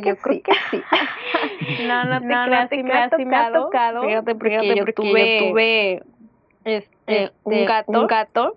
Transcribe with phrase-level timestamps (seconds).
[0.00, 0.80] pero yo, creo, que, sí.
[1.86, 2.82] no, no te no, creas, no te
[3.24, 4.02] me, ha tocado.
[4.02, 6.02] Fíjate, porque, yo, tuve,
[6.64, 8.56] este, un gato, un gato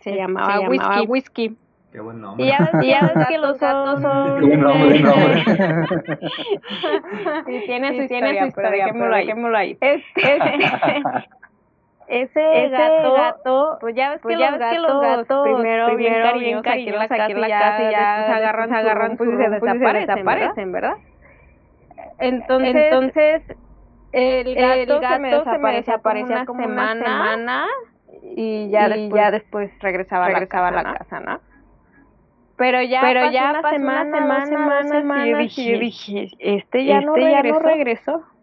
[0.00, 1.56] se, llamaba, se llamaba whisky.
[1.90, 2.44] Qué buen nombre.
[2.44, 4.40] Y ya, y ya ves que los gatos son...
[4.40, 5.44] Qué buen nombre, nombre.
[7.46, 8.92] sí, tiene su historia, su historia,
[9.56, 9.78] ahí.
[9.80, 10.38] Este,
[12.08, 15.42] ese, ese gato, gato, pues ya ves, pues que, ya los ves que los gatos
[15.44, 19.16] primero, primero bien cariñosos aquí, aquí en la casa, y ya, ya agarran, se agarran
[19.16, 20.96] pues, y se desaparecen, desaparecen, ¿verdad?
[22.18, 23.42] Entonces, entonces
[24.12, 27.66] el gato, el gato se me desaparecía, una, como semana, una semana
[28.22, 31.40] y ya, y después, ya después regresaba, regresaba a la casa, ¿no?
[32.56, 36.86] Pero ya, pero pasó ya una pasó semana, semana, semana, semana, y dije, dije, este
[36.86, 37.42] ya, este no, regresó.
[37.42, 38.35] ya no regresó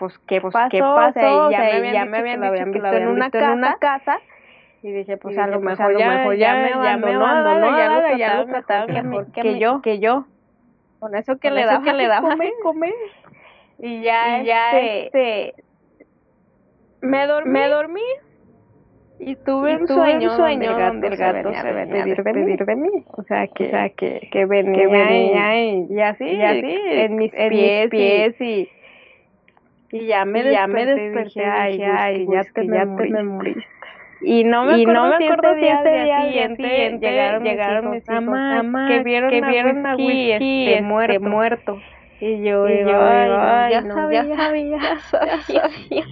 [0.00, 0.82] pues qué pues, pasó, ¿qué?
[0.82, 4.20] O sea, ya, me ya me habían visto en, una visto casa, en una casa.
[4.82, 9.10] y dije pues a lo mejor ya, ya, me abandonó, abandonó ya, ya lo trataban
[9.10, 9.82] mejor que, que yo.
[9.82, 10.24] que yo.
[11.00, 12.30] Con eso que le daba que le daba.
[12.30, 12.94] comer, comer.
[13.78, 15.64] y ya y ya este, este
[17.02, 17.50] me dormí.
[17.50, 18.02] me dormí.
[19.18, 23.04] Y tuve un sueño, un sueño donde el gato, se venía a despedir de mí.
[23.08, 26.78] O sea, que, o sea, que, que venía, que venía y, y, así, y así,
[26.88, 28.68] en mis en pies, mis pies y,
[29.92, 33.66] y ya me ya me desperté dije, ay, ay, ya te, ya te me moriste.
[34.22, 38.22] Y no me acuerdo, no me acuerdo si ese día siguiente llegaron, llegaron mis hijos,
[38.24, 41.20] mamá, que vieron, que vieron a Whisky, este, este, muerto.
[41.20, 41.78] muerto.
[42.20, 46.04] Y yo, y yo, ay, ya, sabía, ya sabía, ya sabía.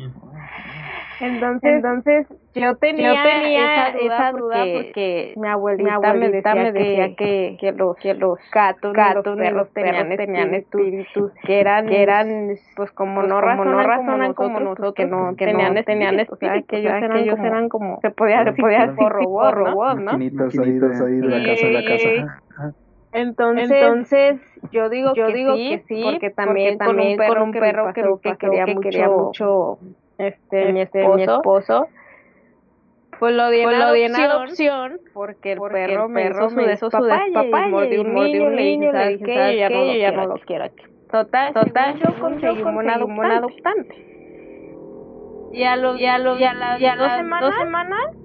[1.21, 7.17] Entonces, entonces yo tenía, yo tenía esa duda, porque, mi abuelita, mi abuelita me decía,
[7.17, 12.03] que, que, los, que los gatos, gatos ni los perros, tenían, espíritus, que eran, que
[12.03, 15.83] eran pues como pues, no razonan, no razonan como nosotros, que no, que tenían, no,
[15.83, 19.09] tenían espíritus, que ellos, eran, que ellos como, eran como, se podía, se podía decir
[19.09, 20.13] robot, robot, ¿no?
[20.13, 22.39] Maquinitos ahí de, ahí de la casa, de la casa.
[23.11, 24.41] Entonces, Entonces,
[24.71, 27.93] yo digo, yo que, digo sí, que sí, porque también, porque también con un perro,
[27.93, 29.79] que, que, quería, que quería mucho
[30.19, 31.89] este, mi, este, esposo, mi esposo,
[33.19, 36.73] pues lo di, pues lo di en adopción porque el porque perro, el perro me
[36.73, 39.35] hizo su despapalle, mordió un niño, le dije, ¿sabes qué?
[39.35, 40.85] Yo ya, no, ya no lo quiero aquí.
[41.11, 44.09] Total, total, yo conseguí un adoptante.
[45.53, 48.17] Y a los, y a los, y a las, y a dos, semanas, dos semanas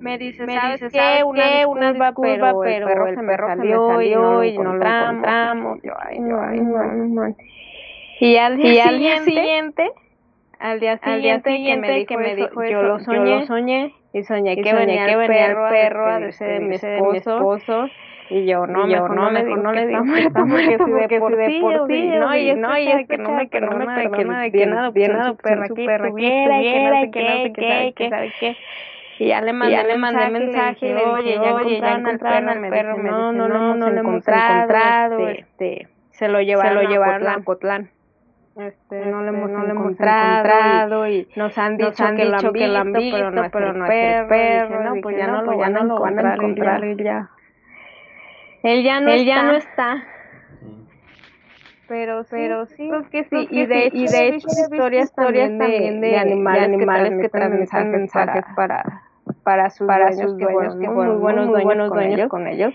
[0.00, 1.24] me dice, me ¿sabes dice, qué?
[1.24, 5.78] Una, una disculpa, pero, pero el perro, se me salió y no lo encontramos.
[5.82, 7.36] Yo, ay, yo, ay, no, no.
[8.20, 9.92] Y al día siguiente
[10.58, 14.72] al día siguiente, que me dijo, yo, lo soñé, yo lo soñé y soñé que,
[14.72, 17.88] venía, que venía el perro a decir de mi esposo,
[18.28, 21.46] y yo no, y yo, no, me no le digo que estamos que de por
[21.46, 21.60] sí,
[22.08, 23.86] no, y no, y es que no me, que no me
[24.50, 28.56] que adopción su perro aquí estuviera, y que no sé qué, que sabe qué.
[29.18, 31.38] Y ya le mandé, ya le mandé mensaje, le oye,
[31.80, 37.28] ya encontraron al perro, no, no, no, no lo hemos encontrado, este, se lo llevaron
[37.28, 37.90] a Cotlán
[38.56, 42.38] este, no lo hemos, no lo hemos encontrado, y nos han dicho, han que, lo
[42.38, 45.26] han que, lo han visto, pero no, pero no es el perro, no, pues ya
[45.26, 47.28] no, lo van a encontrar, él ya.
[48.62, 49.00] Él ya.
[49.00, 50.04] no, él ya no está.
[51.86, 56.18] Pero, pero sí, creo que sí, y de, y de hecho historias, también de, de,
[56.18, 59.02] animales, animales que transmiten mensajes para,
[59.42, 62.74] para sus para dueños, sus dueños que fueron muy buenos, buenos dueños con ellos.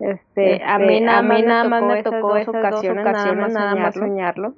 [0.00, 4.54] Este, a mí nada, más me tocó esas ocasiones, nada más soñarlo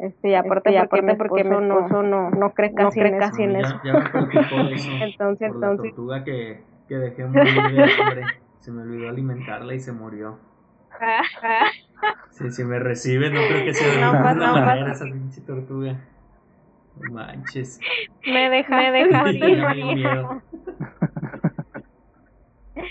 [0.00, 3.42] este, y aparte, y aparte porque, mi esposo no, no, cree casi, no cree casi
[3.42, 3.80] en eso.
[3.84, 4.90] Ya, ya me eso.
[5.00, 5.84] entonces, por entonces.
[5.84, 8.22] La tortuga que, que dejé morir de hambre.
[8.60, 10.38] Se me olvidó alimentarla y se murió.
[12.30, 15.96] Sí, si me recibe, no creo que sea no, una no, manera esa pinche tortuga.
[16.96, 17.80] No manches.
[18.26, 20.42] Me deja, me deja.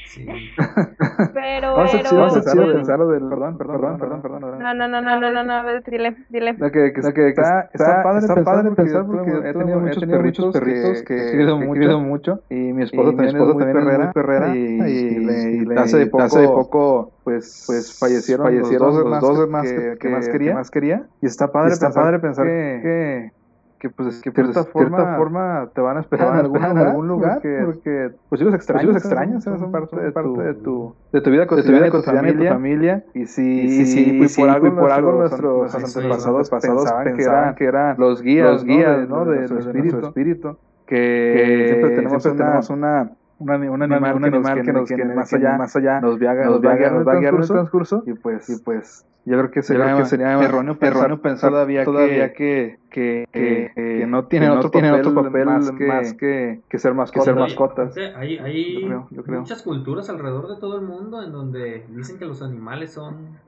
[0.07, 0.25] Sí.
[1.33, 2.09] Pero, vamos pero...
[2.09, 3.27] A, vamos a pensar lo del...
[3.30, 4.42] Perdón, perdón, perdón, perdón, perdón.
[4.42, 4.59] perdón.
[4.59, 6.56] No, no, no, no, no, no, no, dile, dile.
[6.56, 9.97] que, que, que, que está, está, padre, está padre pensar porque, porque he tenido muchos
[9.97, 13.15] he tenido perritos, perritos que, que, he querido mucho, querido mucho y mi esposo y
[13.15, 16.24] también, mi esposo también es muy perrera, y, y, le, y le, hace, de poco,
[16.24, 20.71] hace de poco pues, pues fallecieron, fallecieron los dos demás que, que, más quería, más
[20.71, 23.31] quería y está padre, está padre pensar que que
[23.80, 27.07] que pues, de cierta, forma, cierta forma te van a esperar en algún, en algún
[27.07, 30.38] lugar porque, porque pues si los extraños, los extraños son, son parte, de, parte tu,
[30.42, 33.86] de tu de tu vida cotidiana, de tu, vida y tu familia y si y
[33.86, 38.51] si, y si por algo por algo nuestros antepasados pasados pensaban que eran los guías
[38.51, 44.62] los guías no de nuestro espíritu que siempre tenemos una un, un animal, un animal
[44.62, 47.30] que nos, que nos, que más allá, más allá nos viaja, nos viaja, nos viaja
[47.30, 51.20] en el transcurso, y pues, y pues yo creo que sería, que sería erróneo, pensar,
[51.20, 55.88] pensar todavía, todavía que, que, que, que, no tienen, otro, papel, otro papel más, que,
[55.88, 57.26] más que, que, ser mascotas.
[57.26, 57.98] Ser mascotas.
[58.16, 59.40] Hay, hay yo creo, yo creo.
[59.42, 63.40] muchas culturas alrededor de todo el mundo en donde dicen que los animales son,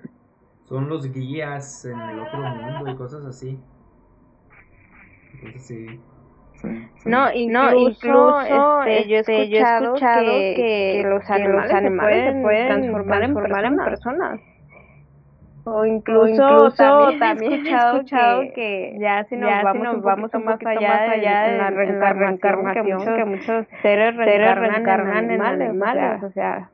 [0.66, 3.60] son los guías en el otro mundo y cosas así.
[5.36, 6.02] Entonces sí.
[6.98, 7.10] Sí.
[7.10, 11.30] No, incluso, no, incluso este, yo, he escuchado, yo he escuchado que, que, que, los
[11.30, 14.40] animales, los animales se pueden, transformar, transformar en personas.
[15.70, 20.66] O incluso, incluso también, he escuchado, que, ya si nos vamos, nos vamos un más
[20.66, 26.70] allá, más allá en, la reencarnación, que muchos, seres reencarnan, en animales, o sea,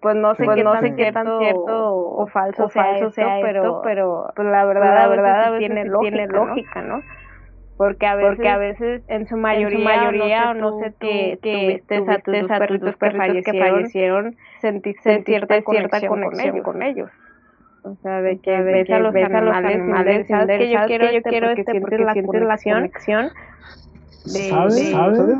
[0.00, 3.10] pues no sé, pues qué, no tan sé qué tan cierto o, falso, o falso
[3.12, 6.82] sea, esto, pero, pero pues la verdad, la verdad a veces, tiene, lógica, tiene lógica,
[6.82, 7.02] ¿no?
[7.76, 11.38] Porque a veces, porque a veces en su mayoría, en su mayoría no sé, que
[11.42, 17.10] tuviste a tus, perritos, que fallecieron, que fallecieron sentiste, cierta, cierta conexión, con ellos.
[17.82, 21.80] O sea, de que ves, a los animales, ¿sabes que yo quiero, yo quiero este
[21.80, 23.30] porque sientes la conexión.
[24.24, 24.90] ¿Sabes?
[24.90, 25.38] ¿Sabes?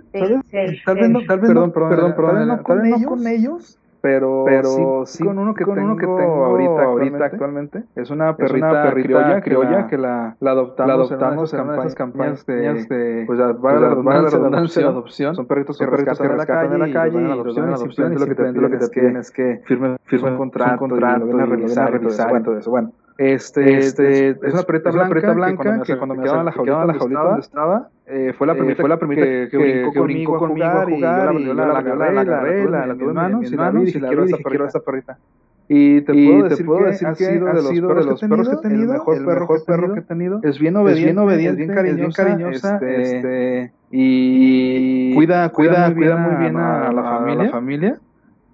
[0.85, 5.39] Tal vez no, perdón, perdón, perdón, tal vez no con ellos, pero, pero sí, con
[5.39, 7.85] uno que con tengo, uno que tengo ahorita, ahorita actualmente.
[7.97, 11.61] Es una perrita, es una perrita criolla, criolla que, la, la adoptamos, la adoptamos en,
[11.61, 13.89] una de esas campañas de, de, pues ya va a la
[14.29, 15.35] redundancia de adopción.
[15.35, 18.69] Son perritos que rescatan en la calle, la y adopción, y lo que te lo
[18.69, 21.99] que te piden es que firme, firme un contrato, y lo ven a revisar
[22.39, 22.71] y todo eso.
[22.71, 26.95] Bueno, este, este, es una perrita blanca, blanca que cuando me quedaba la jaulita, la
[26.95, 30.67] jaulita donde estaba, eh, fue la primera, fue la primera que, que, que, brincó conmigo
[30.67, 33.83] a jugar, y yo la agarré, la agarré, la tuve en manos y la vi
[33.83, 35.19] y dije, quiero esa perrita.
[35.67, 38.55] Y te puedo, decir, puedo decir que ha sido de los, perros, los perros que
[38.55, 40.41] he tenido, el mejor, el perro, mejor perro que he tenido.
[40.43, 45.15] Es bien obediente, es bien, obediente, es bien cariñosa, es bien cariñosa este, este, y
[45.15, 47.99] cuida, cuida, cuida muy bien a, a, la familia, a la familia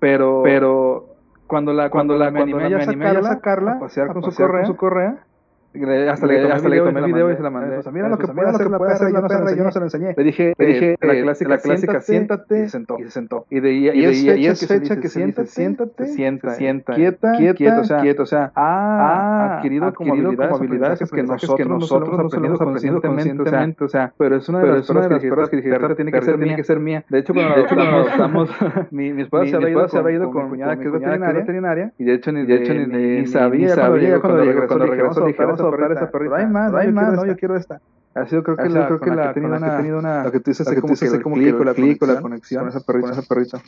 [0.00, 1.09] pero, pero
[1.50, 4.62] cuando la, cuando, cuando la, me animé, a sacarla, sacarla, a pasear, con, su correa,
[4.62, 5.24] con su correa,
[5.72, 7.76] hasta le, hasta le tomé video y se la mandé.
[7.76, 9.78] O sea, mira lo que puede hacer, lo puede hacer la perra, yo no se
[9.78, 10.14] lo enseñé.
[10.16, 12.98] Le dije, le dije la clásica, la clásica, siéntate, y se sentó.
[12.98, 13.46] Y se sentó.
[13.50, 18.26] Y de y es fecha que se dice, siéntate, sienta, sienta, quieta, quieta, quieto, o
[18.26, 24.36] sea, ha adquirido como habilidades que nosotros que nosotros hemos aprendido conscientemente, o sea, pero
[24.36, 27.04] es una de las cosas que dije, tiene que ser tiene que ser mía.
[27.08, 28.50] De hecho, cuando estamos,
[28.90, 33.26] mi esposa se había ido con mi cuñada que es veterinaria y de hecho ni
[33.26, 36.36] sabía cuando regresó dije, vamos a adoptar esa perrita.
[36.36, 37.80] hay más, hay más, no, yo quiero esta.
[38.14, 39.32] Ha sido creo que la, creo que la, que ha
[39.78, 43.08] tenido una, lo que tú dices, como que como que la conexión con esa perrita,
[43.08, 43.58] con esa perrita.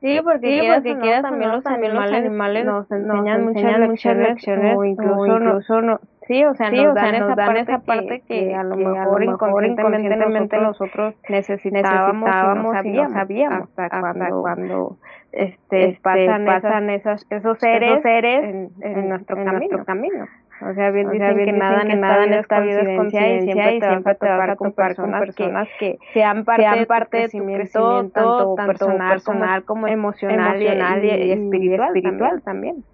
[0.00, 4.76] Sí, porque, sí, porque quieras también los animales, animales nos enseñan, nos enseñan muchas, lecciones,
[4.76, 5.98] o incluso, no,
[6.28, 8.62] sí, o sea, sí, nos, o sea, dan, nos dan esa parte que, que a
[8.62, 14.96] lo mejor inconscientemente nosotros necesitábamos, necesitábamos y no sabíamos, hasta, cuando, cuando
[15.32, 19.36] este, este, pasan, pasan esas, esos seres, esos seres en, en, en, nuestro,
[19.84, 20.26] camino.
[20.60, 23.72] O sea, bien, o sea, bien que nada, que nada en esta vida es coincidencia
[23.72, 25.34] y siempre te vas a topar con personas
[25.78, 31.08] que sean parte, sean parte de tu crecimiento, tanto, personal, personal como, emocional, emocional y,
[31.08, 32.84] y, espiritual, espiritual también.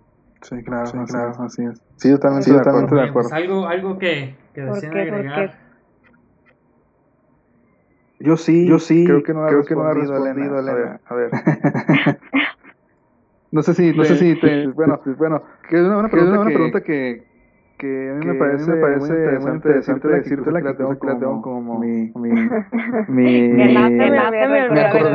[0.43, 1.83] Sí, claro, sí, claro, así es.
[1.97, 2.51] Sí, totalmente
[2.95, 3.13] de acuerdo.
[3.13, 5.55] Pues algo, algo que, que deseen agregar.
[8.21, 11.01] Yo sí, yo sí, creo que no ha creo respondido, que no ha respondido Elena.
[11.07, 11.31] A ver.
[11.35, 12.19] A ver.
[13.53, 16.51] no sé si, no sé si te, bueno, bueno, que es una, una pregunta, una
[16.51, 17.34] pregunta que,
[17.85, 21.19] que a mí me parece, me parece muy interesante, decirte, decirte la que tengo, como,
[21.19, 22.31] tengo como mi, mi,
[23.09, 23.77] mi, mi,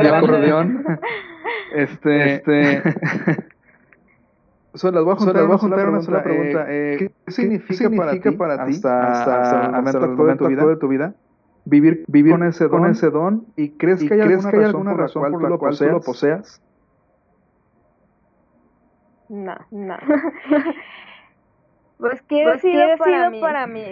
[0.06, 0.84] acordeón,
[1.74, 2.82] este, este,
[4.74, 7.90] so, las voy a juntar, voy a juntar una sola pregunta, eh, ¿qué, ¿qué significa,
[7.90, 11.14] para ti, para ti hasta, hasta, hasta, hasta el momento actual de tu vida,
[11.64, 14.56] vivir, vivir con ese don, con ese don y crees que hay alguna, crees que
[14.58, 16.62] hay alguna razón por la cual tú lo poseas?
[19.28, 19.96] No, no.
[22.00, 23.40] Pues que pues sido, para, mí?
[23.40, 23.84] para mí.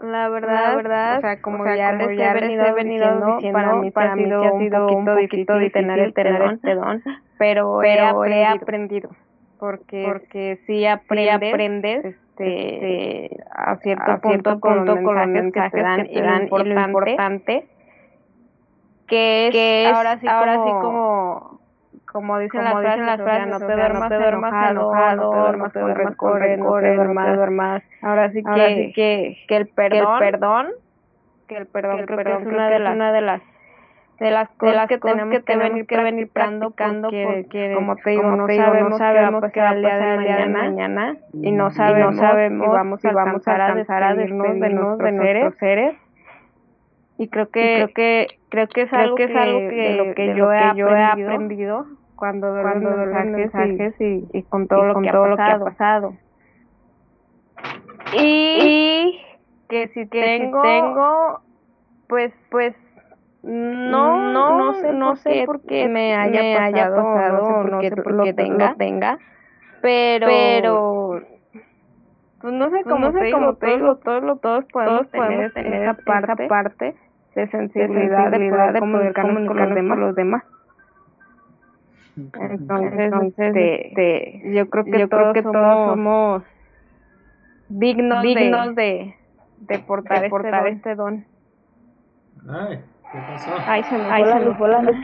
[0.00, 2.66] La verdad, la verdad, o sea, como, o sea, ya, como les ya he venido,
[2.66, 5.98] he venido diciendo, diciendo, para mí, para mí ha sido un poquito, poquito difícil tener
[6.00, 7.02] el este don,
[7.38, 9.10] pero, pero he, aprendido.
[9.58, 15.26] Porque, porque sí aprendes, aprendes este, este, a cierto a punto, con, los con los
[15.28, 17.66] mensajes que te dan, que te dan y lo importante,
[19.06, 21.60] que es, que es ahora sí ahora como, sí como
[22.12, 25.70] como dicen como las, dicen las frases, no te duermas, no te duermas enojado, no
[25.70, 27.82] te duermas con rencor, no te duermas.
[28.02, 30.68] Ahora sí que, que, que el perdón, que el perdón,
[31.48, 33.42] que el perdón, que el creo que es una de las, una de las
[34.20, 38.10] de las cosas que tenemos que, que venir que venir practicando porque, porque, como te
[38.10, 41.70] digo, no sabemos, no sabemos qué va a pasar el día de mañana y no
[41.70, 45.96] sabemos, sabemos y vamos, y vamos a alcanzar a despedirnos de nuestros seres.
[47.18, 50.14] y creo que creo que creo que es algo que, es algo que de lo
[50.14, 51.86] que yo he aprendido
[52.22, 55.58] cuando cuando los mensajes, y, y, con todo, lo, que todo ha lo que ha
[55.58, 56.14] pasado.
[58.16, 59.20] y,
[59.68, 61.40] que si tengo, tengo
[62.06, 62.76] pues pues
[63.42, 68.34] no no no sé no sé por qué me haya pasado, no sé por qué,
[68.34, 69.18] tenga tenga
[69.80, 71.20] pero pero
[72.40, 76.94] pues no sé cómo, sé cómo te digo, todos, todos podemos, tener, esa parte, parte
[77.34, 80.44] de sensibilidad, de poder, de poder comunicarnos con los demás.
[82.16, 86.42] Entonces, Entonces este, yo creo que, yo todos, creo que todos somos
[87.68, 89.14] dignos, dignos de,
[89.60, 91.24] de, portar, de portar este don.
[92.48, 92.80] Ay,
[93.12, 93.50] ¿qué pasó?
[93.66, 94.96] Ay, se me la luz, la luz.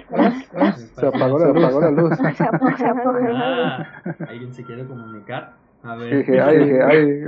[0.95, 1.63] Se apagó la luz.
[1.63, 2.19] Se apagó la luz.
[2.19, 3.19] Se apagó, se apagó.
[3.35, 3.87] Ah,
[4.29, 5.55] ¿alguien se quiere comunicar?
[5.83, 6.19] A ver.
[6.19, 7.25] Dije, ay, dije, ay,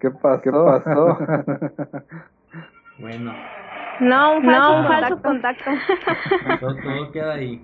[0.00, 0.42] ¿qué pasó?
[0.42, 1.18] ¿Qué pasó?
[2.98, 3.32] bueno.
[4.00, 5.70] No, un falso, no, un falso contacto.
[6.58, 7.62] Todo, todo, queda ahí.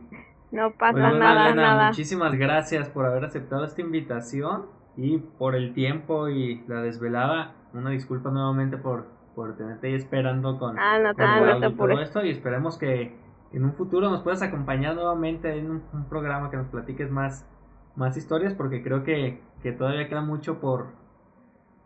[0.56, 1.88] No pasa bueno, nada, nada.
[1.88, 4.64] Muchísimas gracias por haber aceptado esta invitación
[4.96, 7.52] y por el tiempo y la desvelada.
[7.75, 12.25] Una disculpa nuevamente por, por tenerte ahí esperando con, ah, no, con no, todo esto
[12.25, 13.14] y esperemos que
[13.52, 17.46] en un futuro nos puedas acompañar nuevamente en un, un programa que nos platiques más,
[17.94, 20.86] más historias porque creo que, que todavía queda mucho por,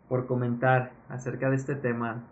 [0.07, 2.23] por comentar acerca de este tema.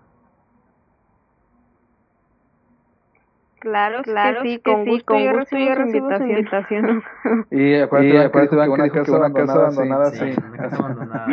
[3.60, 7.04] Claro, claro, sí, con gusto, con yo yo recibo su invitación.
[7.52, 10.34] y acuérdate, y acuérdate que, una casa abandonada, sí.
[10.34, 10.42] sí.
[10.48, 11.28] Una casa abandonada.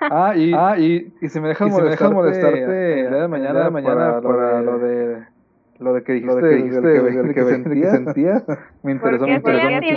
[0.00, 3.70] ah, y, ah, y, y si me dejas molestarte, molestarte el día de mañana, de
[3.70, 5.36] mañana para, lo de
[5.78, 8.44] lo de que dijiste, lo de que, dijiste, que, que, que, sentías, sentías,
[8.82, 9.92] me interesó, me interesó mucho.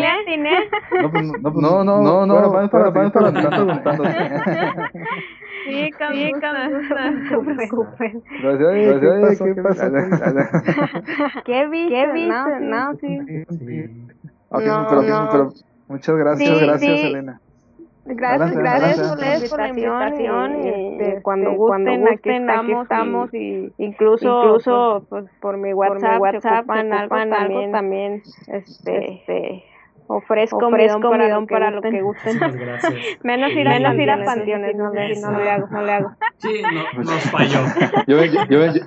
[1.02, 4.04] No, pues, no, pues, no, no, no, no, no, para, para, para, para, preguntando.
[5.70, 8.24] Sí, sí, no se preocupen.
[9.38, 9.92] ¿qué pasa?
[11.46, 11.94] ¿Qué viste?
[11.94, 12.60] ¿Qué viste?
[12.62, 13.18] No, sí.
[14.50, 15.50] pero,
[15.88, 17.42] muchas gracias, gracias, Elena.
[18.06, 20.56] Gracias, gracias, por la invitación.
[20.56, 22.30] Este, cuando, gusten, aquí,
[22.82, 29.14] estamos, y incluso, incluso pues, por mi WhatsApp, por mi WhatsApp algo, también, también este,
[29.14, 29.64] este
[30.10, 32.40] ofrezco, ofrezco para, para lo que gusten.
[33.24, 36.12] Menos ir a, menos ir a panteones, no, le, no, le hago, no le hago.
[36.38, 37.60] Sí, no, nos falló.
[38.08, 38.82] yo, yo, yo,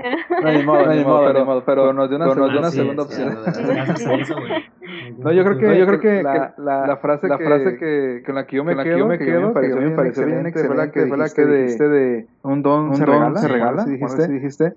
[0.42, 3.38] no, ni modo, ni modo, pero, nos dio una, segunda, una segunda opción.
[5.18, 8.22] no, yo creo que, no, yo creo que la, la, la frase, la frase que,
[8.24, 11.18] con la que yo me quedo, me quedo, me pareció, me pareció bien excelente, fue
[11.18, 14.74] la que dijiste de un don, se regala, se regala, dijiste,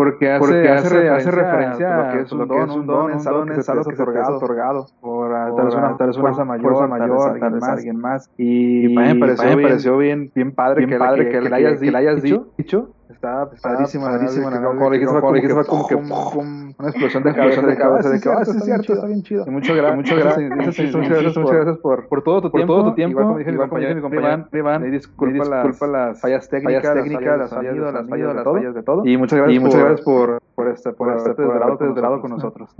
[0.00, 3.26] porque hace, porque hace, hace referencia a lo que es un don, un don, es
[3.26, 6.44] algo que es algo que otorgado, otorgado por tal vez una, tal vez una fuerza
[6.46, 8.30] mayor, mayor, tal vez alguien más.
[8.38, 14.50] Y, mí me pareció bien, bien padre que le hayas dicho estaba padrísimo, padrísimo.
[14.50, 15.10] Como le dije,
[15.52, 19.06] fue como que una explosión de cabeza, de cabeza, de que, ah, es cierto, está
[19.06, 19.46] bien chido.
[19.46, 20.94] Muchas gracias, muchas gracias.
[20.94, 22.74] Muchas gracias por por todo tu tiempo.
[22.74, 23.12] Todo tu tiempo.
[23.12, 28.42] Igual como dije mi compañero Iván, disculpa las fallas técnicas, las fallas las fallas de
[28.42, 28.54] todo.
[28.54, 29.06] de todo.
[29.06, 32.74] Y muchas gracias, y muchas gracias por por este por este desvelado con nosotros.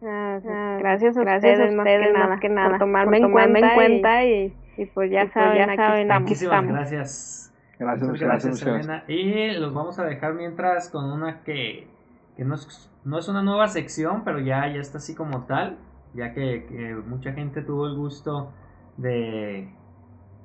[0.00, 4.52] Gracias a ustedes, más que nada, por tomarme en cuenta y
[4.94, 5.70] pues ya saben,
[6.10, 6.72] aquí estamos.
[6.72, 7.49] gracias.
[7.80, 9.04] Gracias, muchas gracias, Elena.
[9.08, 11.88] Y los vamos a dejar mientras con una que,
[12.36, 15.78] que no, es, no es una nueva sección, pero ya, ya está así como tal,
[16.12, 18.52] ya que, mucha gente tuvo el gusto
[18.98, 19.74] de,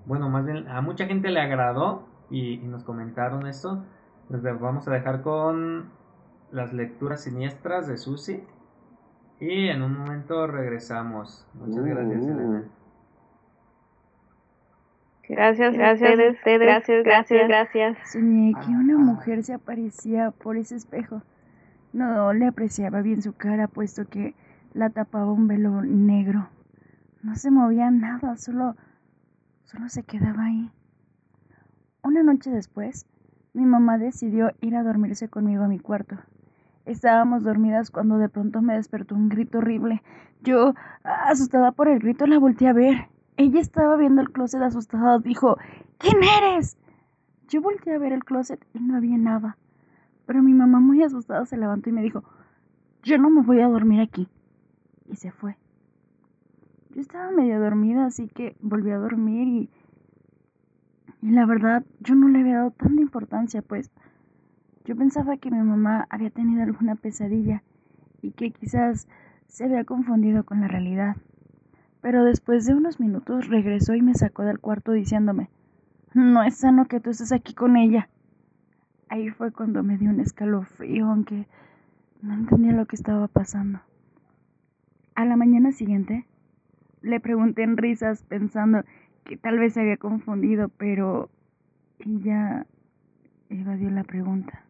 [0.05, 3.83] bueno, más bien a mucha gente le agradó y, nos comentaron esto.
[4.29, 5.91] Nos vamos a dejar con
[6.51, 8.45] las lecturas siniestras de Susi.
[9.41, 11.45] Y en un momento regresamos.
[11.53, 12.29] Muchas gracias, uh.
[12.29, 12.63] Elena.
[15.27, 17.97] Gracias, gracias, ustedes, gracias, gracias, gracias.
[18.11, 21.23] Soñé que una mujer se aparecía por ese espejo.
[21.93, 24.35] No le apreciaba bien su cara, puesto que
[24.73, 26.49] la tapaba un velo negro.
[27.23, 28.75] No se movía nada, solo,
[29.63, 30.69] solo se quedaba ahí.
[32.03, 33.07] Una noche después,
[33.53, 36.17] mi mamá decidió ir a dormirse conmigo a mi cuarto.
[36.85, 40.03] Estábamos dormidas cuando de pronto me despertó un grito horrible.
[40.43, 43.14] Yo, asustada por el grito, la volteé a ver.
[43.37, 45.19] Ella estaba viendo el closet asustada.
[45.19, 45.57] Dijo,
[45.97, 46.77] ¿quién eres?
[47.49, 49.57] Yo volteé a ver el closet y no había nada.
[50.25, 52.23] Pero mi mamá muy asustada se levantó y me dijo,
[53.03, 54.27] yo no me voy a dormir aquí.
[55.07, 55.57] Y se fue.
[56.91, 59.69] Yo estaba medio dormida, así que volví a dormir y...
[61.21, 63.89] Y la verdad, yo no le había dado tanta importancia, pues
[64.85, 67.63] yo pensaba que mi mamá había tenido alguna pesadilla
[68.21, 69.07] y que quizás
[69.47, 71.15] se había confundido con la realidad
[72.05, 75.49] pero después de unos minutos regresó y me sacó del cuarto diciéndome,
[76.13, 78.09] no es sano que tú estés aquí con ella.
[79.09, 81.47] Ahí fue cuando me dio un escalofrío, aunque
[82.21, 83.79] no entendía lo que estaba pasando.
[85.15, 86.27] A la mañana siguiente,
[87.01, 88.83] le pregunté en risas pensando
[89.23, 91.31] que tal vez se había confundido, pero
[91.97, 92.67] Ella
[93.49, 94.63] evadió la pregunta.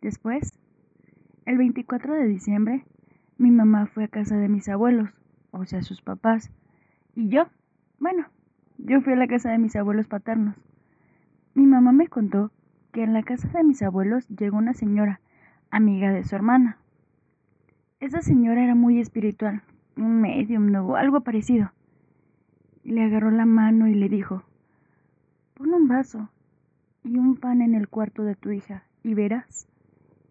[0.00, 0.58] Después,
[1.44, 2.86] el 24 de diciembre,
[3.36, 5.10] mi mamá fue a casa de mis abuelos,
[5.50, 6.50] o sea, sus papás,
[7.14, 7.48] y yo,
[7.98, 8.26] bueno,
[8.78, 10.54] yo fui a la casa de mis abuelos paternos.
[11.54, 12.52] Mi mamá me contó
[12.92, 15.20] que en la casa de mis abuelos llegó una señora,
[15.70, 16.78] amiga de su hermana.
[18.00, 19.62] Esa señora era muy espiritual,
[19.96, 21.72] un medium o algo parecido.
[22.84, 24.44] Le agarró la mano y le dijo,
[25.54, 26.30] pon un vaso
[27.02, 29.66] y un pan en el cuarto de tu hija y verás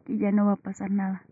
[0.05, 1.23] que ya no va a pasar nada.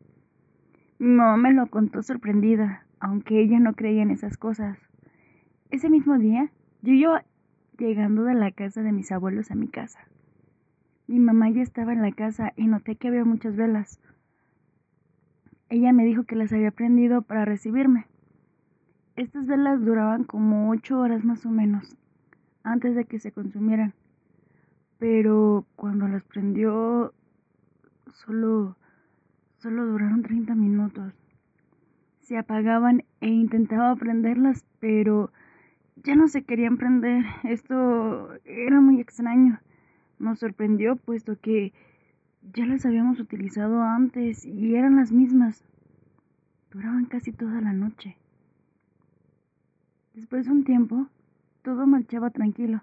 [1.00, 4.78] Mi mamá me lo contó sorprendida, aunque ella no creía en esas cosas.
[5.70, 7.26] Ese mismo día, yo iba
[7.78, 10.00] llegando de la casa de mis abuelos a mi casa.
[11.08, 14.00] Mi mamá ya estaba en la casa y noté que había muchas velas.
[15.70, 18.06] Ella me dijo que las había prendido para recibirme.
[19.16, 21.98] Estas velas duraban como ocho horas más o menos,
[22.64, 23.94] antes de que se consumieran.
[24.98, 27.14] Pero cuando las prendió,
[28.14, 28.78] solo,
[29.58, 31.14] solo duraron 30 minutos.
[32.26, 35.32] Se apagaban e intentaba prenderlas, pero
[36.04, 37.24] ya no se querían prender.
[37.44, 39.60] Esto era muy extraño.
[40.18, 41.72] Nos sorprendió puesto que
[42.52, 45.64] ya las habíamos utilizado antes y eran las mismas.
[46.72, 48.18] Duraban casi toda la noche.
[50.16, 51.06] Después de un tiempo,
[51.62, 52.82] todo marchaba tranquilo.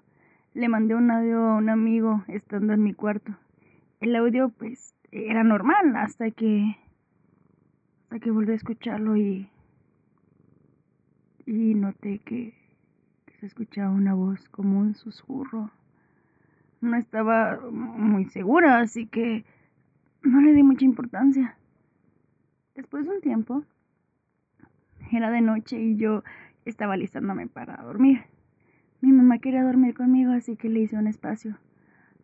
[0.54, 3.34] Le mandé un audio a un amigo estando en mi cuarto.
[4.00, 6.76] El audio pues era normal hasta que
[8.12, 9.48] hasta que volví a escucharlo y
[11.46, 12.52] y noté que
[13.40, 15.70] se escuchaba una voz como un susurro.
[16.82, 19.46] No estaba muy segura, así que
[20.22, 21.56] no le di mucha importancia.
[22.74, 23.64] Después de un tiempo,
[25.10, 26.22] era de noche y yo
[26.66, 28.24] estaba listándome para dormir.
[29.00, 31.56] Mi mamá quería dormir conmigo, así que le hice un espacio.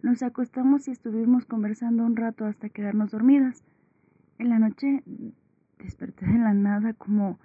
[0.03, 3.65] Nos acostamos y estuvimos conversando un rato hasta quedarnos dormidas.
[4.39, 5.03] En la noche
[5.79, 7.39] desperté de la nada como,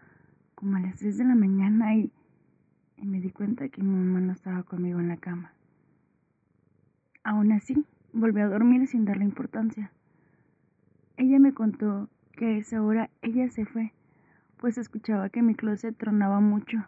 [0.56, 2.12] como a las 3 de la mañana y,
[3.02, 5.52] me di cuenta que mi mamá no estaba conmigo en la cama.
[7.24, 9.92] Aún así, volví a dormir sin darle importancia.
[11.18, 13.92] Ella me contó que a esa hora ella se fue,
[14.58, 16.86] pues escuchaba que mi closet tronaba mucho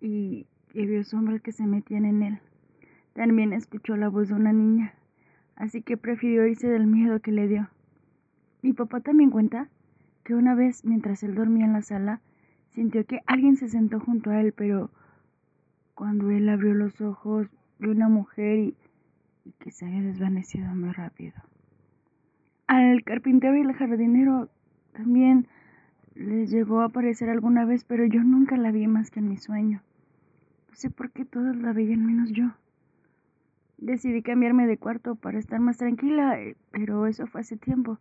[0.00, 2.38] y que vio sombras que se metían en él.
[3.12, 4.94] También escuchó la voz de una niña,
[5.56, 7.68] así que prefirió irse del miedo que le dio.
[8.62, 9.68] Mi papá también cuenta
[10.24, 12.20] que una vez, mientras él dormía en la sala,
[12.70, 14.90] sintió que alguien se sentó junto a él, pero
[15.94, 18.76] cuando él abrió los ojos, vio una mujer y
[19.58, 21.34] que se había desvanecido muy rápido.
[22.66, 24.48] Al carpintero y al jardinero
[24.92, 25.46] también
[26.14, 29.36] les llegó a aparecer alguna vez, pero yo nunca la vi más que en mi
[29.36, 29.82] sueño.
[30.68, 32.52] No sé por qué todos la veían menos yo.
[33.78, 37.98] Decidí cambiarme de cuarto para estar más tranquila, eh, pero eso fue hace tiempo.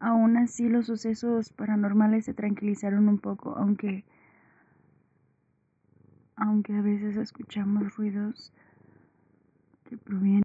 [0.00, 4.04] Aún así los sucesos paranormales se tranquilizaron un poco, aunque
[6.36, 8.52] aunque a veces escuchamos ruidos
[9.84, 10.42] que proviene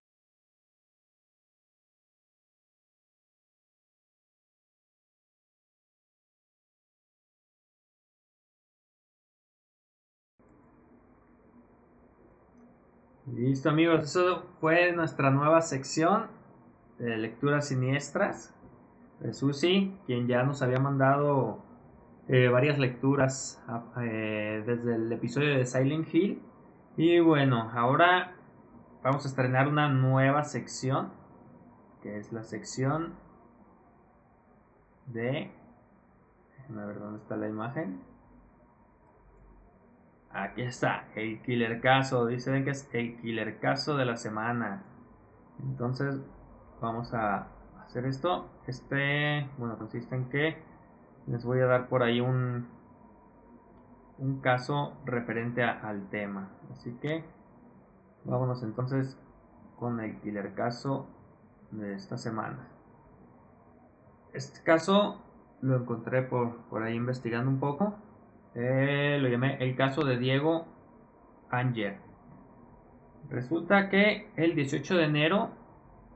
[13.33, 16.27] Listo amigos, eso fue nuestra nueva sección
[16.99, 18.53] de lecturas siniestras
[19.31, 21.63] Susi, quien ya nos había mandado
[22.27, 23.63] eh, varias lecturas
[24.01, 26.41] eh, desde el episodio de Silent Hill.
[26.97, 28.35] Y bueno, ahora
[29.01, 31.11] vamos a estrenar una nueva sección,
[32.01, 33.13] que es la sección
[35.07, 35.51] de...
[36.57, 38.01] Déjenme ver dónde está la imagen.
[40.31, 42.25] Aquí está, el killer caso.
[42.25, 44.83] Dicen que es el killer caso de la semana.
[45.61, 46.21] Entonces,
[46.81, 47.47] vamos a
[47.85, 48.49] hacer esto.
[48.67, 50.57] Este, bueno, consiste en que
[51.27, 52.67] les voy a dar por ahí un,
[54.17, 56.49] un caso referente al tema.
[56.71, 57.23] Así que
[58.25, 59.17] Vámonos entonces
[59.77, 61.07] con el killer caso
[61.71, 62.67] de esta semana.
[64.31, 65.21] Este caso
[65.61, 67.95] lo encontré por, por ahí investigando un poco.
[68.55, 70.65] Eh, lo llamé el caso de Diego
[71.49, 71.97] Anger.
[73.29, 75.49] Resulta que el 18 de enero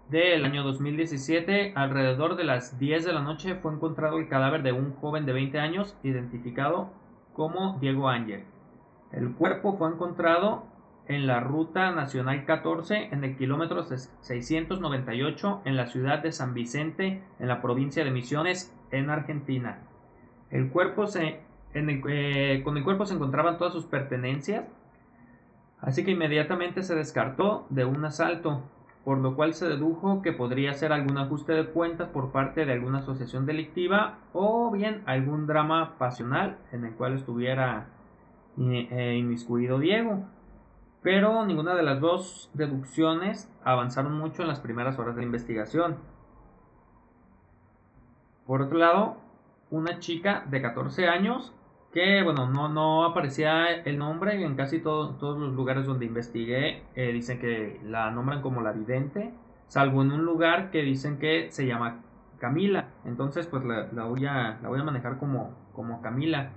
[0.09, 4.71] del año 2017, alrededor de las 10 de la noche, fue encontrado el cadáver de
[4.71, 6.91] un joven de 20 años identificado
[7.33, 8.45] como Diego Anger.
[9.11, 10.65] El cuerpo fue encontrado
[11.07, 17.23] en la Ruta Nacional 14 en el kilómetro 698 en la ciudad de San Vicente
[17.39, 19.79] en la provincia de Misiones en Argentina.
[20.51, 21.41] El cuerpo se,
[21.73, 24.65] en eh, con el cuerpo se encontraban todas sus pertenencias,
[25.79, 28.63] Así que inmediatamente se descartó de un asalto,
[29.07, 32.73] por lo cual se dedujo que podría ser algún ajuste de cuentas por parte de
[32.73, 37.87] alguna asociación delictiva o bien algún drama pasional en el cual estuviera
[38.57, 40.25] eh, inmiscuido Diego.
[41.03, 45.95] Pero ninguna de las dos deducciones avanzaron mucho en las primeras horas de la investigación.
[48.45, 49.15] Por otro lado,
[49.71, 51.53] una chica de 14 años
[51.93, 56.83] que, bueno, no, no aparecía el nombre en casi todos los lugares donde investigué.
[56.95, 59.33] Eh, dicen que la nombran como la vidente,
[59.67, 62.01] salvo en un lugar que dicen que se llama
[62.39, 62.89] Camila.
[63.05, 66.51] Entonces, pues la, voy, a, la voy a manejar como, como Camila.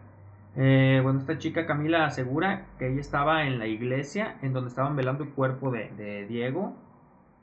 [0.56, 4.96] Eh, bueno, esta chica Camila asegura que ella estaba en la iglesia en donde estaban
[4.96, 6.74] velando el cuerpo de, Diego.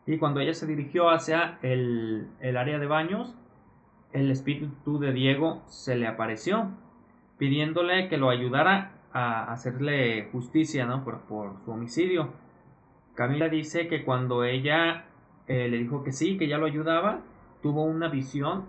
[0.06, 3.36] Y cuando ella se dirigió hacia el, área de baños,
[4.14, 6.72] el espíritu de Diego se le apareció,
[7.38, 11.04] pidiéndole que lo ayudara a hacerle justicia ¿no?
[11.04, 11.22] por,
[11.64, 12.30] su homicidio.
[13.16, 15.06] Camila dice que cuando ella
[15.48, 17.22] eh, le dijo que sí, que ya lo ayudaba,
[17.62, 18.66] tuvo una visión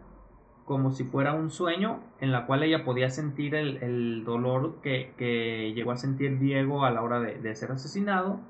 [0.64, 5.92] como si fuera un sueño en la cual ella podía sentir el, dolor que, llegó
[5.92, 8.40] a sentir Diego a la hora de, ser asesinado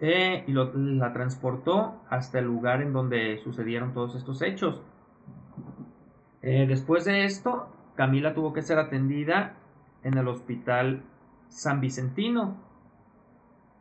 [0.00, 4.82] eh, y la transportó hasta el lugar en donde sucedieron todos estos hechos.
[6.42, 9.54] Eh, después de esto, Camila tuvo que ser atendida
[10.02, 11.02] en el hospital
[11.48, 12.56] San Vicentino.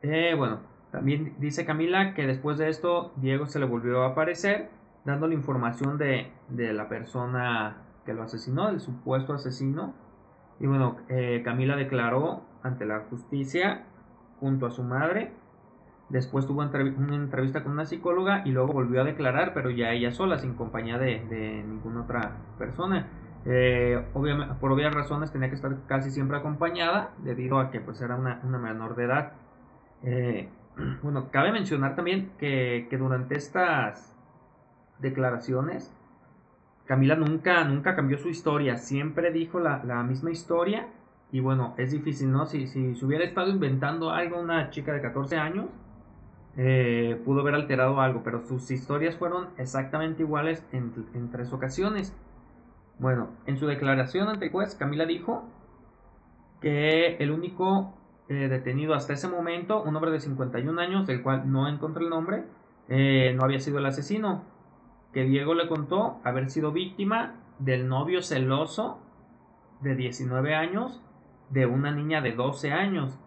[0.02, 0.60] Eh, bueno,
[0.92, 4.70] también dice Camila que después de esto Diego se le volvió a aparecer
[5.06, 9.94] dando la información de, la persona que lo asesinó, del supuesto asesino.
[10.60, 13.86] Y bueno, eh, Camila declaró ante la justicia
[14.40, 15.32] junto a su madre.
[16.10, 20.12] Después tuvo una entrevista con una psicóloga y luego volvió a declarar, pero ya ella
[20.12, 23.08] sola, sin compañía de, ninguna otra persona.
[23.46, 24.04] Eh,
[24.60, 28.36] por obvias razones tenía que estar casi siempre acompañada debido a que pues era una,
[28.44, 29.34] menor de edad.
[30.04, 30.50] Eh,
[31.04, 34.16] bueno, cabe mencionar también que, que durante estas
[35.00, 35.94] declaraciones,
[36.86, 40.88] Camila nunca, nunca cambió su historia, siempre dijo la, misma historia
[41.32, 42.46] y bueno, es difícil, ¿no?
[42.46, 45.66] Si, si se hubiera estado inventando algo una chica de 14 años,
[46.58, 52.16] eh, pudo haber alterado algo, pero sus historias fueron exactamente iguales en, tres ocasiones.
[52.98, 55.50] Bueno, en su declaración ante el juez, Camila dijo
[56.62, 57.94] que el único
[58.30, 62.10] eh, detenido hasta ese momento, un hombre de 51 años, del cual no encontré el
[62.10, 62.46] nombre,
[62.88, 64.44] eh, no había sido el asesino,
[65.14, 69.00] que Diego le contó haber sido víctima del novio celoso
[69.82, 71.02] de 19 años
[71.50, 73.20] de una niña de 12 años,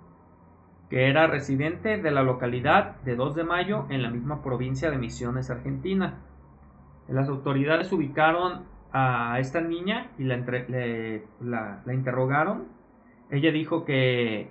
[0.91, 4.99] que era residente de la localidad de 2 de Mayo en la misma provincia de
[4.99, 6.23] Misiones, Argentina.
[7.07, 10.45] Las autoridades ubicaron a esta niña y la,
[11.85, 12.69] la, interrogaron.
[13.31, 14.51] Ella dijo que,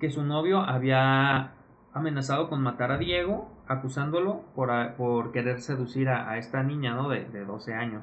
[0.00, 1.52] que su novio había
[1.92, 7.08] amenazado con matar a Diego acusándolo por, por querer seducir a, esta niña ¿no?
[7.08, 8.02] de, de 12 años.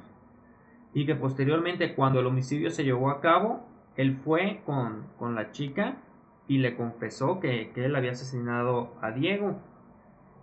[0.94, 5.52] Y que posteriormente cuando el homicidio se llevó a cabo, él fue con, con la
[5.52, 5.98] chica
[6.48, 9.60] y le confesó que, que, él había asesinado a Diego.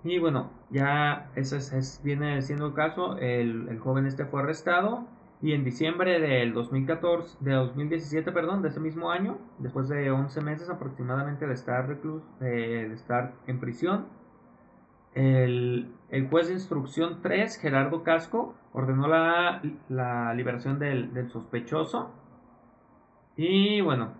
[0.04, 5.06] Y bueno, ya ese es, viene siendo el caso, el, el, joven este fue arrestado
[5.42, 10.40] y en diciembre del 2014, de 2017, perdón, de ese mismo año, después de 11
[10.40, 14.06] meses aproximadamente de estar, reclus, de estar en prisión,
[15.14, 22.11] el, juez de instrucción 3, Gerardo Casco, ordenó la, liberación del, sospechoso.
[23.37, 24.12] Y bueno,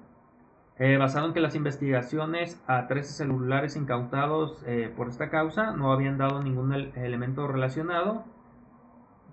[0.79, 5.93] eh, basado en que las investigaciones a 13 celulares incautados eh, por esta causa no
[5.93, 8.25] habían dado ningún elemento relacionado.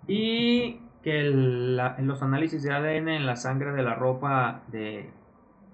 [0.07, 5.11] Y que los análisis de ADN en la sangre de la ropa de,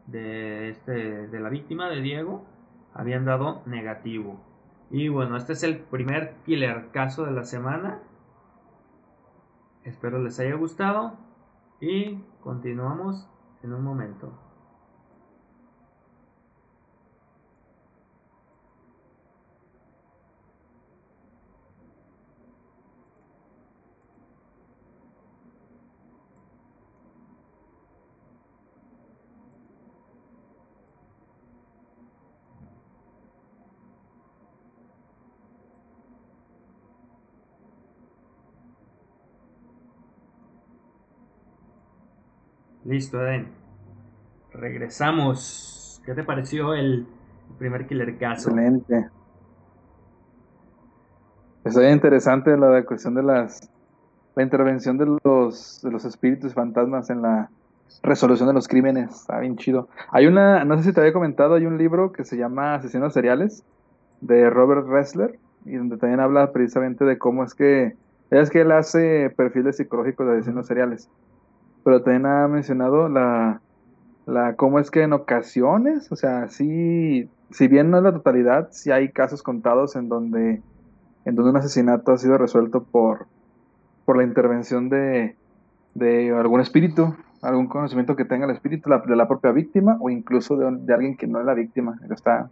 [0.07, 2.45] de, este, de la víctima, de Diego,
[2.93, 4.41] habían dado negativo.
[4.89, 7.99] Y bueno, este es el primer killer caso de la semana.
[9.85, 11.17] Espero les haya gustado
[11.79, 13.25] y continuamos
[13.63, 14.50] en un momento.
[42.85, 43.47] Listo, Eden.
[44.53, 46.01] Regresamos.
[46.05, 47.07] ¿Qué te pareció el
[47.57, 48.49] primer killer caso?
[48.49, 49.09] Excelente.
[51.63, 53.69] Es muy interesante la cuestión de las
[54.35, 57.49] la intervención de los de los espíritus fantasmas en la
[58.01, 59.11] resolución de los crímenes.
[59.11, 59.87] Está bien chido.
[60.11, 63.13] Hay una, no sé si te había comentado, hay un libro que se llama Asesinos
[63.13, 63.63] Seriales
[64.21, 67.95] de Robert Ressler y donde también habla precisamente de cómo es que,
[68.31, 71.09] es que él hace perfiles psicológicos de asesinos seriales.
[71.83, 73.61] Pero también ha mencionado la,
[74.25, 78.69] la cómo es que en ocasiones, o sea, sí, si bien no es la totalidad,
[78.71, 80.61] sí hay casos contados en donde,
[81.25, 83.27] en donde un asesinato ha sido resuelto por,
[84.05, 85.35] por la intervención de,
[85.93, 90.55] de algún espíritu, algún conocimiento que tenga el espíritu de la propia víctima o incluso
[90.57, 91.99] de, alguien que no es la víctima.
[92.09, 92.49] Está,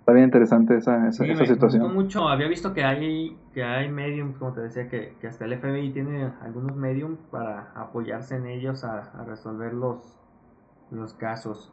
[0.00, 1.94] está bien interesante esa, esa, esa situación.
[1.94, 5.58] mucho, había visto que hay, que hay mediums, como te decía, que, que hasta el
[5.58, 10.18] FBI tiene algunos mediums para apoyarse en ellos a, a resolver los,
[10.90, 11.72] los casos.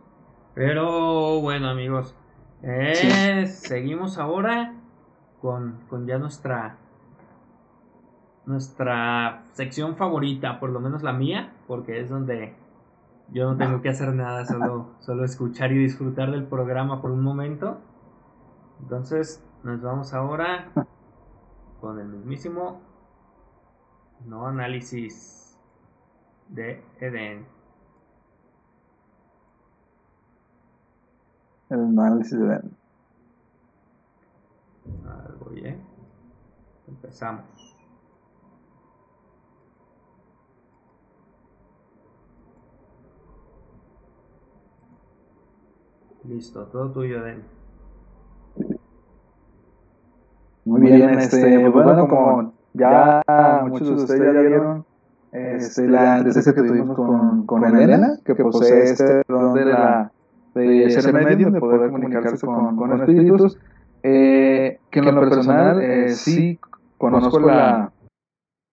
[0.54, 2.16] Pero bueno amigos,
[2.64, 4.74] eh, seguimos ahora
[5.42, 6.78] con, con ya nuestra
[8.48, 12.56] nuestra sección favorita, por lo menos la mía, porque es donde
[13.30, 17.22] yo no tengo que hacer nada, solo, solo escuchar y disfrutar del programa por un
[17.22, 17.78] momento.
[18.82, 20.72] Entonces, nos vamos ahora
[21.82, 22.82] con el mismísimo
[24.26, 25.58] no análisis
[26.50, 27.46] de Eden.
[31.70, 32.78] El análisis de Eden.
[35.06, 35.84] Algo bien.
[36.88, 37.76] Empezamos.
[46.24, 47.57] Listo, todo tuyo, Den.
[50.68, 53.24] Muy bien, este, pues bueno, como ya
[53.68, 54.86] muchos de ustedes ya vieron,
[55.32, 60.12] este, la entrevista que tuvimos con, con Elena, que posee este don de, la,
[60.56, 63.58] de ser medio, de poder comunicarse con, con espíritus,
[64.04, 66.60] eh, que en lo personal eh, sí
[66.98, 67.94] conozco la,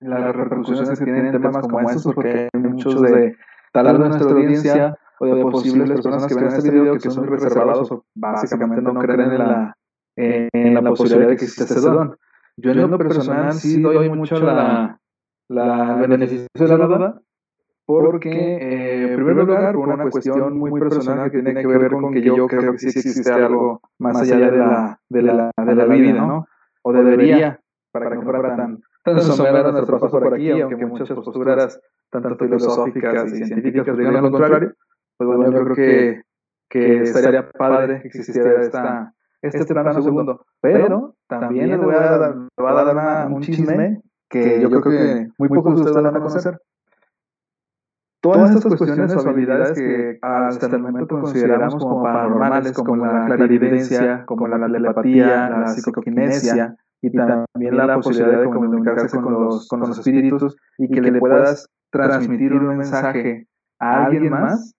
[0.00, 3.36] las repercusiones que tienen temas como estos, porque hay muchos de
[3.72, 7.92] tal vez nuestra audiencia o de posibles personas que ven este video que son reservados
[7.92, 9.76] o básicamente no creen en la,
[10.16, 12.16] en la posibilidad de que exista ese don.
[12.56, 14.98] Yo en lo personal sí doy mucho la,
[15.48, 17.20] la beneficio de la duda
[17.86, 22.14] porque, eh, en primer lugar, por una cuestión muy personal que tiene que ver con
[22.14, 25.84] que yo creo que sí existe algo más allá de la, de la, de la
[25.84, 26.46] vida, ¿no?
[26.82, 27.60] O debería,
[27.92, 31.78] para que no fuera tan, tan somero nuestro paso por aquí, aunque muchas posturas,
[32.10, 34.72] tanto filosóficas y científicas, digan lo contrario,
[35.18, 36.22] pues bueno, yo creo que,
[36.70, 39.12] que estaría padre que existiera esta,
[39.48, 40.44] este plano segundo.
[40.60, 45.28] Pero también les voy a dar, voy a dar un chisme que yo creo que
[45.38, 46.60] muy pocos de ustedes van a conocer.
[48.20, 54.24] Todas estas cuestiones o habilidades que hasta el momento consideramos como paranormales, como la clarividencia,
[54.24, 59.98] como la telepatía, la psicoquinesia, y también la posibilidad de comunicarse con los, con los
[59.98, 63.46] espíritus y que le puedas transmitir un mensaje
[63.78, 64.74] a alguien más,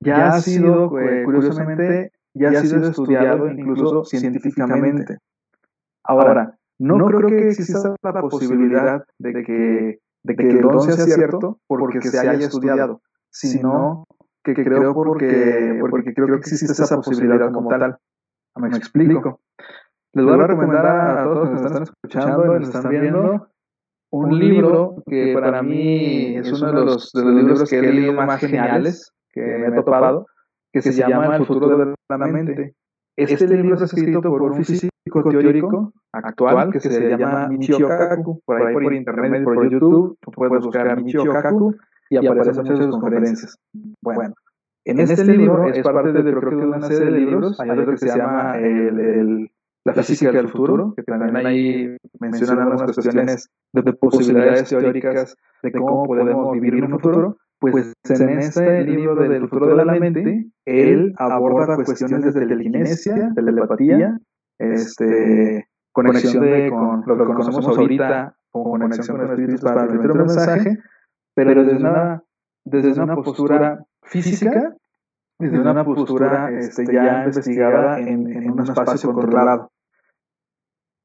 [0.00, 5.18] ya ha sido, curiosamente, ya ha sido estudiado incluso científicamente.
[6.04, 11.58] Ahora, no creo que exista la posibilidad de que, de que el don sea cierto
[11.66, 14.04] porque se haya estudiado, sino
[14.42, 17.98] que creo porque, porque creo que existe esa posibilidad como tal.
[18.56, 19.40] Me explico.
[20.14, 23.48] Les voy a recomendar a todos los que están escuchando y nos están viendo
[24.10, 28.12] un libro que para mí es uno de los, de los libros que he leído
[28.12, 30.26] más geniales que me he topado,
[30.72, 32.74] que se llama El futuro de la mente.
[33.16, 34.90] Este libro es escrito por un físico
[35.30, 38.40] teórico actual que se llama Michio Kaku.
[38.44, 41.76] Por ahí por internet, por YouTube, tú puedes buscar Michio Kaku
[42.10, 43.58] y aparecen muchas de sus conferencias.
[44.00, 44.34] Bueno,
[44.84, 47.60] en este libro es parte de, creo que una serie de libros.
[47.60, 49.50] Hay otro que se llama el,
[49.84, 55.72] La física del futuro, que también ahí mencionan algunas cuestiones de, de posibilidades teóricas de
[55.72, 57.36] cómo podemos vivir en un futuro.
[57.62, 63.30] Pues, pues en este libro del futuro de la mente, él aborda cuestiones de telequinesia,
[63.36, 64.18] telepatía,
[64.58, 70.18] este, conexión de, con lo que conocemos ahorita como conexión con espíritus para transmitir un
[70.18, 70.78] mensaje,
[71.34, 72.24] pero desde una,
[72.64, 74.74] desde una postura física,
[75.38, 79.70] desde una postura este, ya investigada en, en un espacio controlado.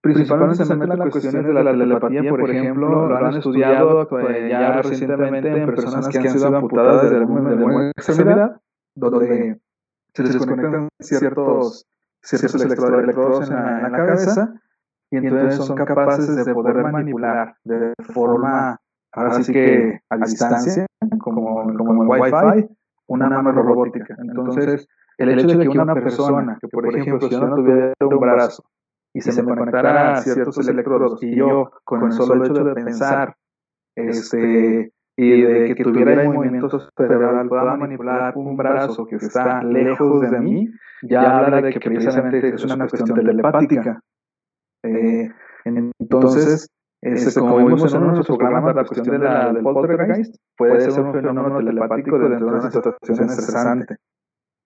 [0.01, 4.81] Principalmente se meten las cuestiones de la telepatía, por ejemplo, lo han estudiado pues, ya
[4.81, 8.61] recientemente en personas que han sido amputadas desde alguna extremidad,
[8.95, 9.59] donde
[10.13, 11.85] se les conectan ciertos,
[12.21, 14.53] ciertos electrodos en la, en la cabeza
[15.09, 18.79] y entonces son capaces de poder manipular de forma,
[19.11, 20.85] así que a distancia,
[21.19, 22.67] como, como en Wi-Fi,
[23.07, 24.15] una mano robótica.
[24.19, 28.19] Entonces, el hecho de que una persona, que por ejemplo, si yo no tuviera un
[28.19, 28.63] brazo,
[29.17, 33.35] y se, me conectara a ciertos electrodos y yo con el solo hecho de pensar
[33.95, 40.39] este, y de que tuviera movimiento cerebral, pueda manipular un brazo que está lejos de
[40.39, 40.69] mí,
[41.01, 43.99] ya habla de que precisamente es una cuestión telepática.
[44.83, 45.31] Eh,
[45.65, 46.69] entonces,
[47.01, 50.79] este, como vimos en uno de nuestros programas, la cuestión de la, del poltergeist puede
[50.91, 53.95] ser un fenómeno telepático dentro de una situación estresante.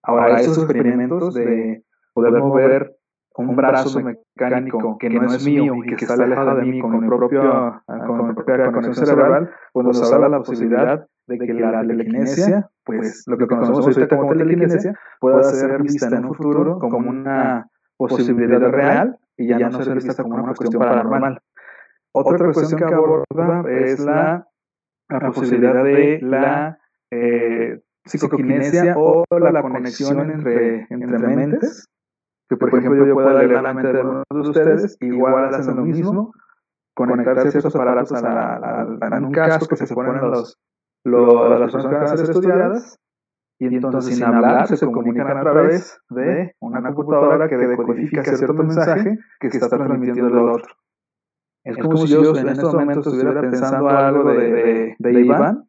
[0.02, 2.96] Ahora, esos experimentos de poder mover
[3.36, 7.06] un brazo mecánico que no es mío y que está alejado de mí con mi,
[7.06, 12.70] propio, con mi propia conexión cerebral, pues nos habla la posibilidad de que la telequinesia,
[12.84, 17.68] pues lo que conocemos ahorita como telequinesia, pueda ser vista en un futuro como una
[17.96, 21.40] posibilidad real y ya no ser vista como una cuestión paranormal.
[22.14, 24.46] Otra cuestión que aborda es la,
[25.08, 26.78] la posibilidad de la
[27.10, 31.88] eh, psicoquinesia o la conexión entre, entre mentes
[32.52, 35.84] que por ejemplo yo pueda leer la mente de uno de ustedes, igual hacen lo
[35.84, 36.34] mismo,
[36.94, 40.58] conectar ciertos aparatos a, a, un casco que se ponen los,
[41.04, 42.98] los, las personas que van a ser estudiadas,
[43.58, 49.18] y entonces sin hablar se comunican a través de una computadora que decodifica cierto mensaje
[49.40, 50.74] que está transmitiendo el otro.
[51.64, 55.64] Es como si yo en estos momentos estuviera pensando algo de, de, Iván,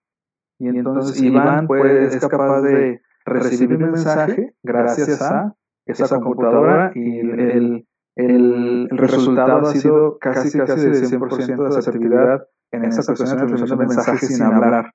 [0.60, 7.20] y entonces Iván pues, es capaz de recibir un mensaje gracias a esa computadora y
[7.20, 13.36] el, el, resultado ha sido casi casi de 100% de asertividad en esa cuestión de
[13.38, 14.92] transmisión de mensajes sin hablar.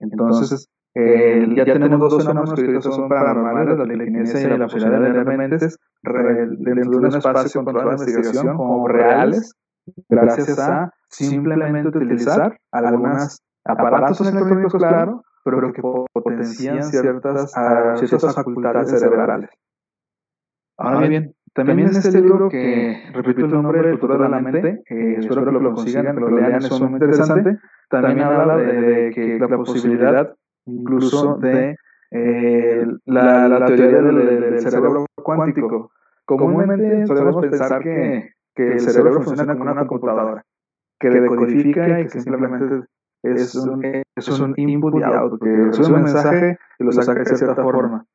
[0.00, 5.26] Entonces, ya tenemos dos fenómenos que son paranormales, la telequinesia y la posibilidad de leer
[5.26, 9.54] mentes dentro de un espacio controlado de investigación como reales,
[10.08, 17.52] gracias a simplemente utilizar algunos aparatos electrónicos, claro, pero que potencian ciertas,
[17.96, 19.50] ciertas facultades cerebrales.
[20.78, 25.16] Ahora bien, también en este libro que, repito el nombre, El de la mente, eh,
[25.18, 27.58] espero que lo consigan, que lo lean, es muy interesante,
[27.90, 31.76] también habla de, que la posibilidad incluso de
[32.10, 35.90] eh, la, la, teoría del, cerebro cuántico.
[36.24, 40.44] Comúnmente solemos pensar que, que el cerebro funciona como una computadora,
[40.98, 42.86] que decodifica y que simplemente
[43.22, 47.36] es un, es un input y output, que recibe un mensaje y lo saca de
[47.36, 48.06] cierta forma.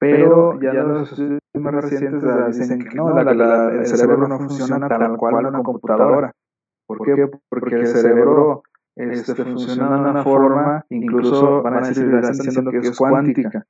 [0.00, 2.22] Pero ya los estudios más recientes
[2.56, 6.32] dicen que no, el cerebro no funciona tal cual una computadora.
[6.86, 7.28] ¿Por qué?
[7.50, 8.62] Porque el cerebro
[8.96, 13.66] este, funciona de una forma, incluso van a decir, diciendo que es cuántica.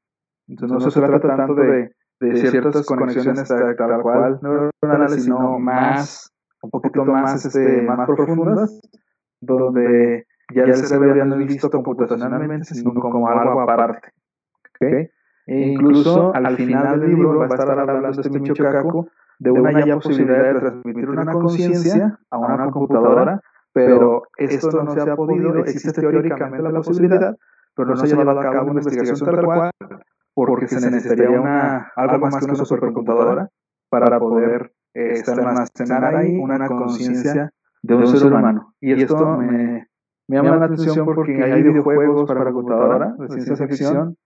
[0.46, 1.90] Entonces no se trata tanto de,
[2.20, 8.80] de ciertas conexiones tal, tal cual neuronales, sino más, un poquito más, este, más profundas,
[9.40, 14.12] donde ya el cerebro ya no es visto computacionalmente, sino como algo aparte.
[14.76, 15.10] ¿Okay?
[15.50, 19.08] E incluso al final del libro va a estar hablando este Michio Kaku
[19.40, 23.40] de una ya posibilidad de transmitir una conciencia a una computadora,
[23.72, 27.36] pero esto no se ha podido, existe teóricamente la posibilidad,
[27.74, 29.70] pero no se ha llevado a cabo una investigación tal cual,
[30.34, 33.48] porque se necesitaría una, algo más que una supercomputadora
[33.88, 38.74] para poder eh, almacenar ahí una conciencia de un ser humano.
[38.80, 39.88] Y esto me,
[40.28, 44.16] me llama la atención porque hay videojuegos para computadora de ciencia ficción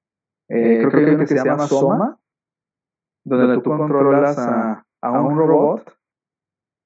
[0.49, 2.19] eh, creo que hay uno que se llama Soma,
[3.25, 5.97] donde tú controlas a, a un robot,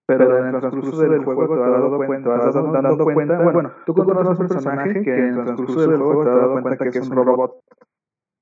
[0.07, 3.95] pero en el transcurso del juego te vas dando cuenta, vas dando cuenta, bueno, tú
[3.95, 7.09] controlas un personaje que en el transcurso del juego te vas dando cuenta que es
[7.09, 7.61] un robot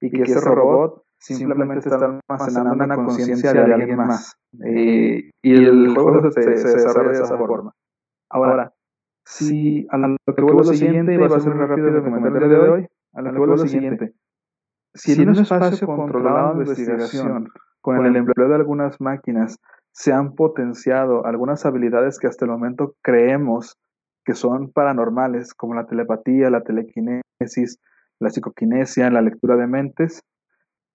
[0.01, 4.37] y que ese robot simplemente está almacenando una conciencia de alguien más.
[4.53, 7.73] y el juego se, se, desarrolla de esa forma.
[8.31, 8.73] Ahora,
[9.25, 12.69] si a lo que vuelvo lo siguiente, y va a ser rápido el comentario de
[12.69, 14.15] hoy, a lo que vuelvo lo siguiente,
[14.97, 17.49] si en un espacio controlado de investigación,
[17.81, 19.59] con el empleo de algunas máquinas,
[19.93, 23.79] se han potenciado algunas habilidades que hasta el momento creemos
[24.25, 27.79] que son paranormales, como la telepatía, la telequinesis,
[28.18, 30.23] la psicoquinesia, la lectura de mentes,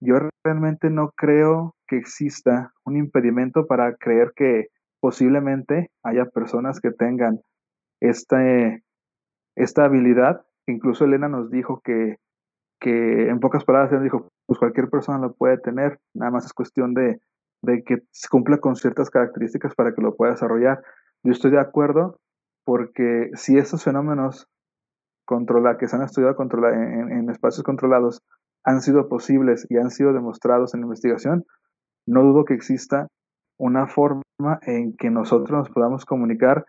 [0.02, 4.68] yo realmente no creo que exista un impedimento para creer que
[5.00, 7.42] posiblemente haya personas que tengan
[8.00, 8.84] este,
[9.56, 10.44] esta habilidad.
[10.66, 12.18] Incluso Elena nos dijo que
[12.82, 16.54] que en pocas palabras él dijo, pues cualquier persona lo puede tener, nada más es
[16.54, 17.22] cuestión de,
[17.62, 20.82] de que se cumpla con ciertas características para que lo pueda desarrollar.
[21.24, 22.18] Yo estoy de acuerdo
[22.66, 24.48] porque si estos fenómenos
[25.26, 28.22] controla, que se han estudiado controla, en, en, espacios controlados
[28.66, 31.46] han sido posibles y han sido demostrados en la investigación,
[32.08, 33.08] no dudo que exista
[33.60, 34.24] una forma
[34.64, 36.66] en que nosotros nos podamos comunicar.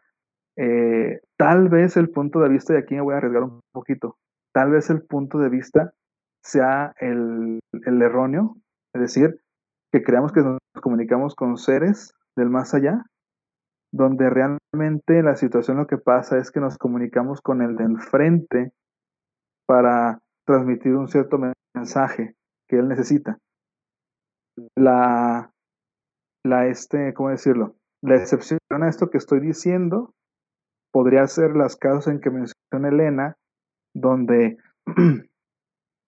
[0.56, 4.16] Eh, tal vez el punto de vista, y aquí me voy a arriesgar un poquito,
[4.52, 5.94] tal vez el punto de vista
[6.43, 8.57] sea el, erróneo,
[8.95, 9.40] es decir,
[9.93, 13.05] que creamos que nos comunicamos con seres del más allá,
[13.93, 18.72] donde realmente la situación lo que pasa es que nos comunicamos con el de enfrente
[19.66, 21.38] para transmitir un cierto
[21.74, 22.34] mensaje
[22.68, 23.38] que él necesita.
[24.76, 25.51] La,
[26.45, 27.76] la este, ¿cómo decirlo?
[28.03, 30.14] La excepción a esto que estoy diciendo
[30.93, 33.36] podría ser las casos en que menciona Elena,
[33.95, 34.57] donde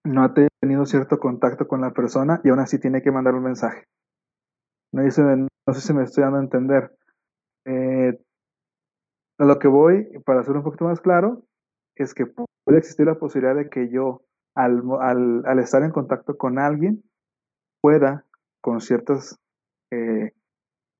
[0.04, 3.44] no ha tenido cierto contacto con la persona y aún así tiene que mandar un
[3.44, 3.86] mensaje.
[4.92, 6.96] No, sé si me estoy dando a entender.
[7.64, 8.16] Eh,
[9.38, 11.42] lo que voy, para ser un poquito más claro,
[11.96, 14.22] es que puede existir la posibilidad de que yo,
[14.54, 14.82] al,
[15.44, 17.02] al, estar en contacto con alguien,
[17.80, 18.24] pueda,
[18.60, 19.36] con ciertas
[19.90, 20.32] eh,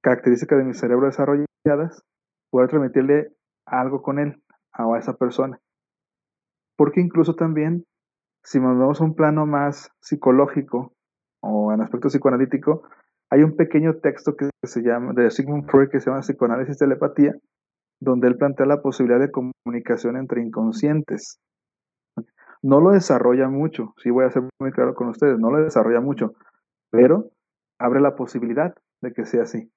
[0.03, 2.03] características de mi cerebro desarrolladas,
[2.51, 3.33] poder transmitirle
[3.67, 4.43] algo con él
[4.73, 5.61] a esa persona.
[6.77, 7.85] Porque incluso también,
[8.45, 10.93] si nos vemos un plano más psicológico
[11.41, 12.83] o en aspecto psicoanalítico,
[13.31, 17.35] hay un pequeño texto que se llama, de Sigmund Freud, que se llama Psicoanálisis Telepatía,
[18.01, 21.39] donde él plantea la posibilidad de comunicación entre inconscientes.
[22.63, 26.01] No lo desarrolla mucho, sí voy a ser muy claro con ustedes, no lo desarrolla
[26.01, 26.35] mucho,
[26.91, 27.31] pero
[27.79, 29.71] abre la posibilidad de que sea así.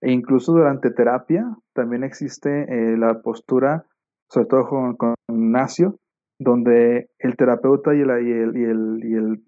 [0.00, 3.84] E incluso durante terapia también existe eh, la postura,
[4.28, 5.14] sobre todo con, con
[6.38, 8.64] donde el terapeuta y el, y el, y
[9.14, 9.44] el,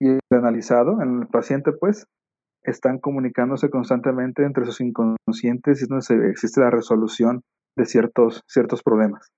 [0.00, 2.06] y el, analizado, el paciente pues,
[2.62, 7.42] están comunicándose constantemente entre sus inconscientes y es donde existe la resolución
[7.76, 9.32] de ciertos, ciertos problemas.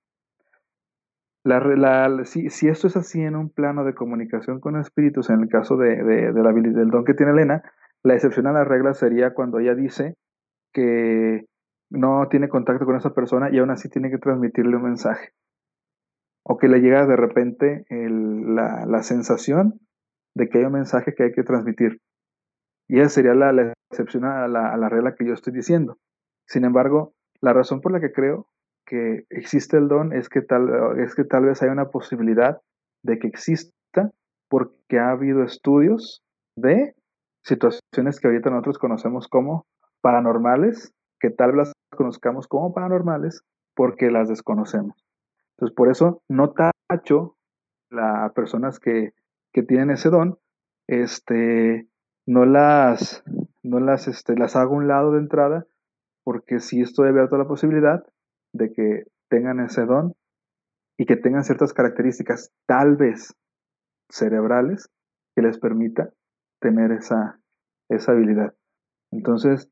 [1.42, 5.48] La, si, si, esto es así en un plano de comunicación con espíritus, en el
[5.48, 7.62] caso de, de, la, del don que tiene Elena,
[8.02, 10.16] la excepción a la regla sería cuando ella dice
[10.72, 11.46] que
[11.90, 15.30] no tiene contacto con esa persona y aún así tiene que transmitirle un mensaje.
[16.42, 19.80] O que le llega de repente la, la, sensación
[20.34, 22.00] de que hay un mensaje que hay que transmitir.
[22.88, 25.98] Y esa sería la, excepción a la, a la, regla que yo estoy diciendo.
[26.48, 28.46] Sin embargo, la razón por la que creo
[28.86, 32.58] que existe el don es que tal, es que tal vez hay una posibilidad
[33.04, 34.10] de que exista
[34.48, 36.22] porque ha habido estudios
[36.56, 36.94] de
[37.44, 39.66] situaciones que ahorita nosotros conocemos como
[40.02, 43.42] paranormales, que tal vez las conozcamos como paranormales
[43.74, 45.09] porque las desconocemos.
[45.60, 47.36] Entonces, por eso no tacho
[47.90, 49.12] las personas que,
[49.52, 50.38] que, tienen ese don,
[50.86, 51.86] este,
[52.26, 53.22] no las,
[53.62, 55.66] no las, este, las hago a un lado de entrada,
[56.24, 58.02] porque sí estoy abierto a la posibilidad
[58.54, 60.14] de que tengan ese don
[60.96, 63.36] y que tengan ciertas características, tal vez
[64.08, 64.88] cerebrales,
[65.36, 66.08] que les permita
[66.58, 67.38] tener esa,
[67.90, 68.54] esa habilidad.
[69.12, 69.70] Entonces,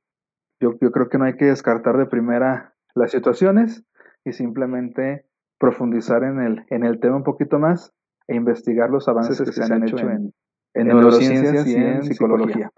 [0.61, 3.87] yo, yo creo que no hay que descartar de primera las situaciones
[4.25, 5.28] y simplemente
[5.59, 7.93] profundizar en el, en el tema un poquito más
[8.27, 10.33] e investigar los avances que, se han hecho en,
[10.75, 12.71] en, neurociencias y en psicología.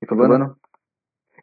[0.00, 0.58] Y pues bueno,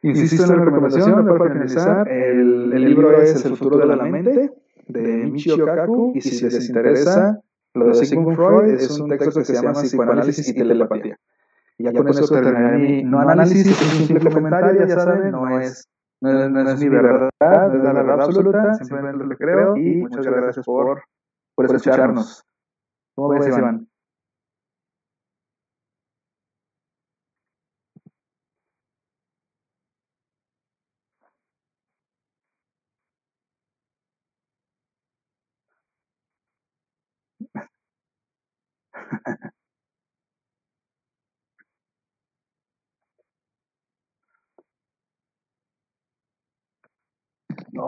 [0.02, 4.52] insisto en la recomendación, para finalizar, el, el, libro es El futuro de la mente,
[4.86, 7.40] de Michio Kaku, y si les interesa,
[7.74, 11.18] lo de Sigmund Freud es un texto que se llama Psicoanálisis y Telepatía.
[11.76, 15.60] Y ya, con, eso terminaré mi, no análisis, es un simple comentario, ya saben, no
[15.60, 15.88] es,
[16.20, 20.26] no, no es mi verdad, no es la verdad absoluta, simplemente lo creo y muchas
[20.26, 21.02] gracias por,
[21.54, 22.44] por escucharnos.
[23.14, 23.87] ¿Cómo ves, Iván?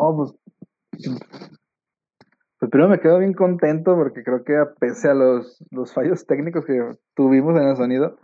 [0.00, 0.34] No, pues,
[2.58, 6.64] pues primero me quedo bien contento porque creo que pese a los, los fallos técnicos
[6.64, 8.16] que tuvimos en el sonido,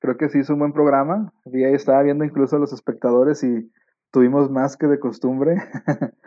[0.00, 1.32] creo que sí hizo un buen programa.
[1.46, 3.72] Y ahí estaba viendo incluso a los espectadores y
[4.10, 5.56] tuvimos más que de costumbre.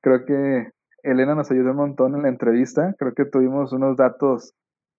[0.00, 2.94] creo que Elena nos ayudó un montón en la entrevista.
[2.98, 4.54] Creo que tuvimos unos datos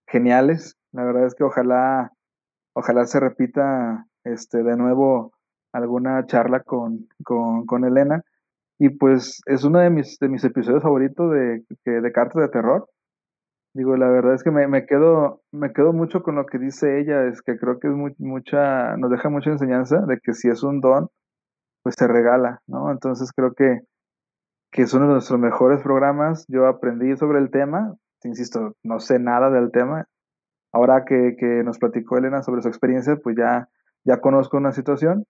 [0.05, 0.77] geniales.
[0.91, 2.11] La verdad es que ojalá,
[2.73, 5.31] ojalá se repita este, de nuevo
[5.73, 8.23] alguna charla con, con, con Elena.
[8.79, 12.87] Y pues es uno de mis, de mis episodios favoritos de, de cartas de terror.
[13.73, 16.99] Digo, la verdad es que me, me, quedo, me quedo mucho con lo que dice
[16.99, 20.63] ella, es que creo que es mucha, nos deja mucha enseñanza de que si es
[20.63, 21.09] un don,
[21.83, 22.91] pues se regala, ¿no?
[22.91, 23.81] Entonces creo que,
[24.71, 26.45] que es uno de nuestros mejores programas.
[26.47, 30.05] Yo aprendí sobre el tema, insisto, no sé nada del tema.
[30.73, 33.69] Ahora que, que nos platicó Elena sobre su experiencia, pues ya,
[34.05, 35.23] ya conozco una situación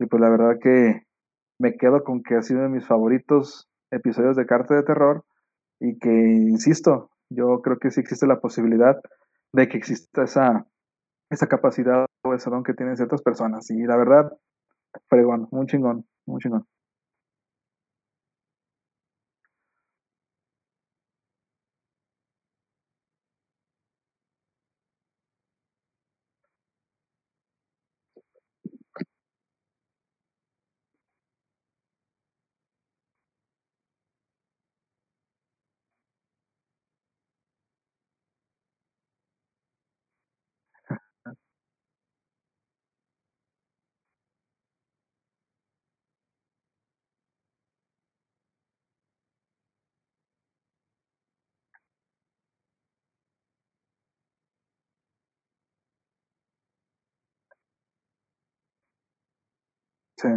[0.00, 1.03] y pues la verdad que,
[1.58, 5.24] me quedo con que ha sido de mis favoritos episodios de Carta de Terror
[5.80, 8.96] y que, insisto, yo creo que sí existe la posibilidad
[9.52, 10.66] de que exista esa,
[11.30, 13.70] esa capacidad o ese don que tienen ciertas personas.
[13.70, 14.32] Y la verdad,
[15.08, 16.66] fregón, muy chingón, muy chingón.
[60.24, 60.30] Sí.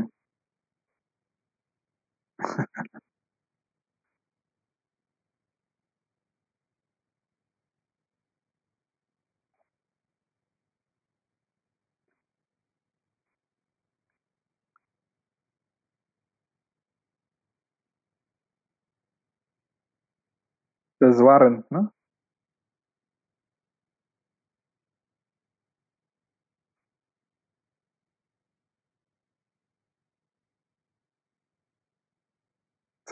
[21.01, 21.91] Desbarren, ¿no?
[21.91, 21.96] Sí.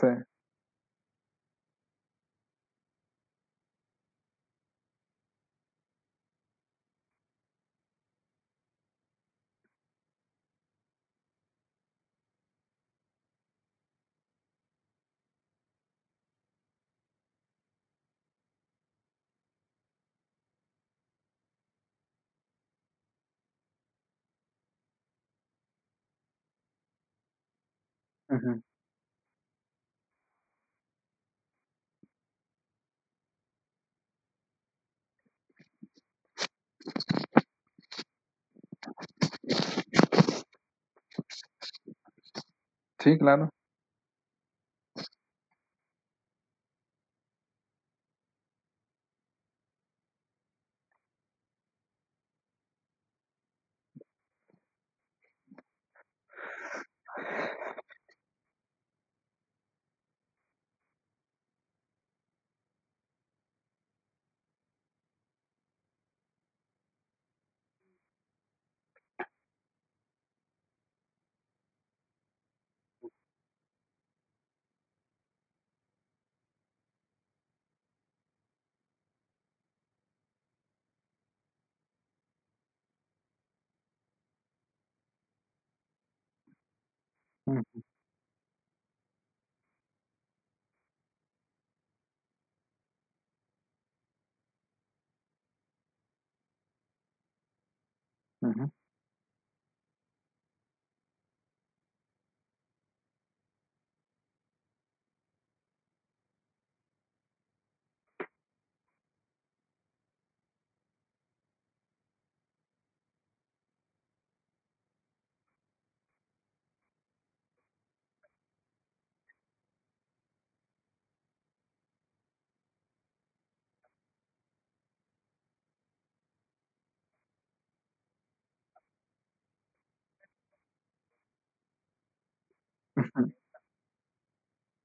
[0.02, 0.35] Ujú.
[43.06, 43.48] Sí, claro.
[87.56, 87.82] Ujú.
[98.42, 98.70] Ujú.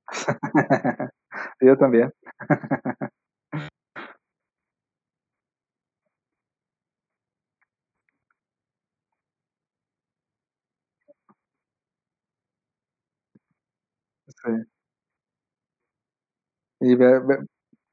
[1.61, 2.11] Yo también.
[14.27, 14.65] Sí.
[16.83, 17.21] Y ver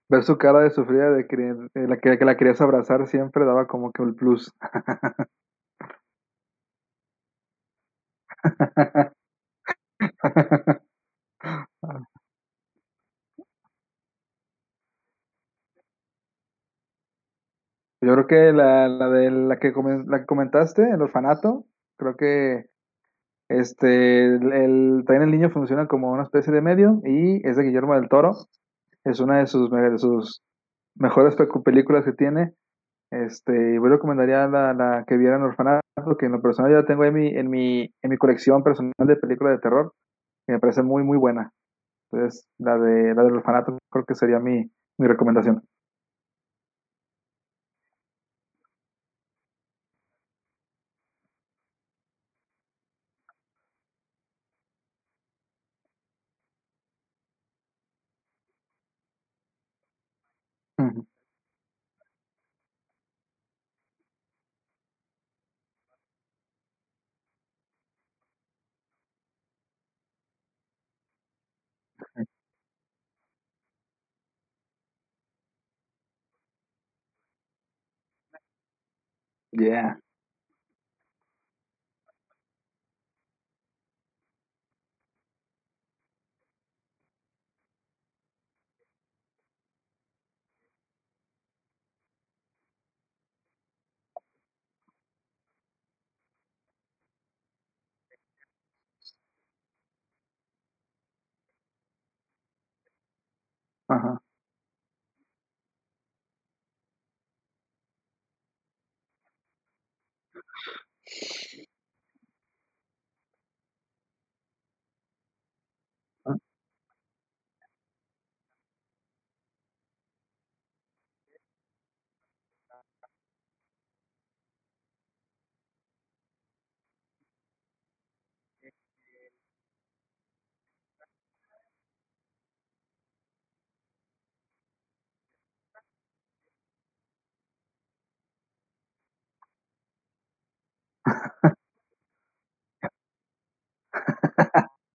[0.08, 3.66] ver su cara de sufrida de querer la que que la querías abrazar siempre daba
[3.68, 4.52] como que el plus.
[18.00, 19.72] Yo creo que la la de la que
[20.06, 21.64] la que comentaste, El orfanato,
[21.96, 22.66] creo que,
[23.48, 27.64] este, el el también el niño funciona como una especie de medio, y es de
[27.64, 28.32] Guillermo del Toro.
[29.04, 30.42] Es una de sus de sus
[30.96, 32.54] mejores películas que tiene.
[33.10, 35.82] Este, yo recomendaría la la que vieran Orfanato,
[36.18, 38.92] que en lo personal yo la tengo en mi en mi en mi colección personal
[38.98, 39.92] de películas de terror,
[40.46, 41.52] que me parece muy, muy buena.
[42.12, 45.62] Entonces, la de la del orfanato creo que sería mi mi recomendación.
[79.58, 79.94] Yeah.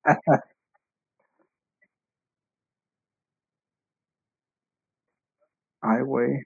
[5.82, 6.44] Ay, güey.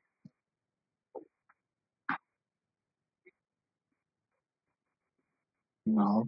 [5.87, 6.27] No.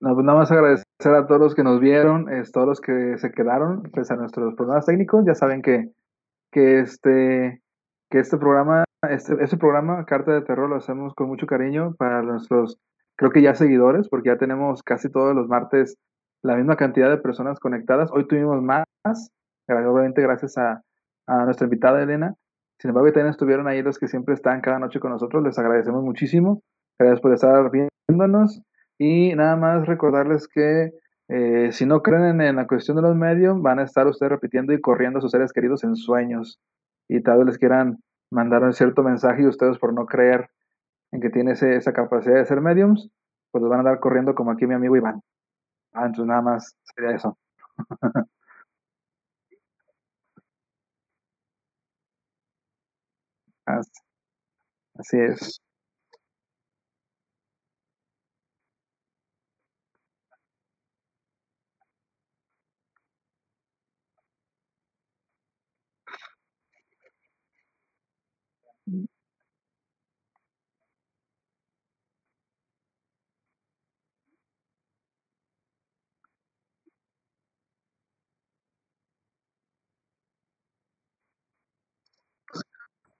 [0.00, 3.16] No, pues nada más agradecer a todos los que nos vieron, es, todos los que
[3.18, 5.24] se quedaron, pues a nuestros programas técnicos.
[5.26, 5.90] Ya saben que,
[6.54, 7.60] que este
[8.10, 12.22] que este programa, este, este programa, Carta de Terror, lo hacemos con mucho cariño para
[12.22, 12.78] nuestros,
[13.16, 15.96] creo que ya seguidores, porque ya tenemos casi todos los martes
[16.42, 18.10] la misma cantidad de personas conectadas.
[18.12, 18.84] Hoy tuvimos más,
[19.68, 20.80] obviamente gracias a,
[21.26, 22.34] a nuestra invitada Elena.
[22.78, 25.42] Sin embargo, también estuvieron ahí los que siempre están cada noche con nosotros.
[25.42, 26.62] Les agradecemos muchísimo.
[27.00, 28.62] Gracias por estar viéndonos.
[28.98, 30.92] Y nada más recordarles que
[31.28, 34.72] eh, si no creen en, la cuestión de los medios, van a estar ustedes repitiendo
[34.72, 36.60] y corriendo a sus seres queridos en sueños.
[37.08, 37.98] Y tal vez les quieran
[38.30, 40.50] mandar un cierto mensaje y ustedes por no creer
[41.12, 43.10] en que tiene esa capacidad de ser mediums,
[43.50, 45.22] pues los van a andar corriendo como aquí mi amigo Iván.
[45.92, 47.38] Ah, entonces nada más sería eso.
[54.98, 55.63] así es.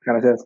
[0.05, 0.45] Gracias.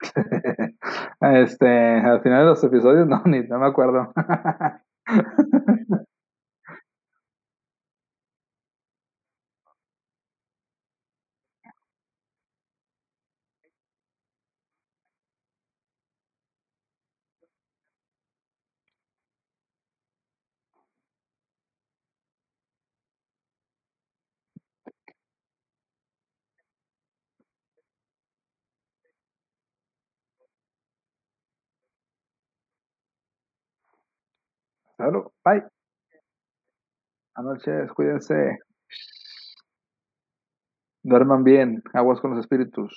[1.20, 1.66] este,
[2.00, 4.12] al final de los episodios, no, ni no me acuerdo.
[34.98, 35.64] Claro, bye.
[37.36, 38.58] Anoche, cuídense.
[41.04, 42.96] Duerman bien, aguas con los espíritus.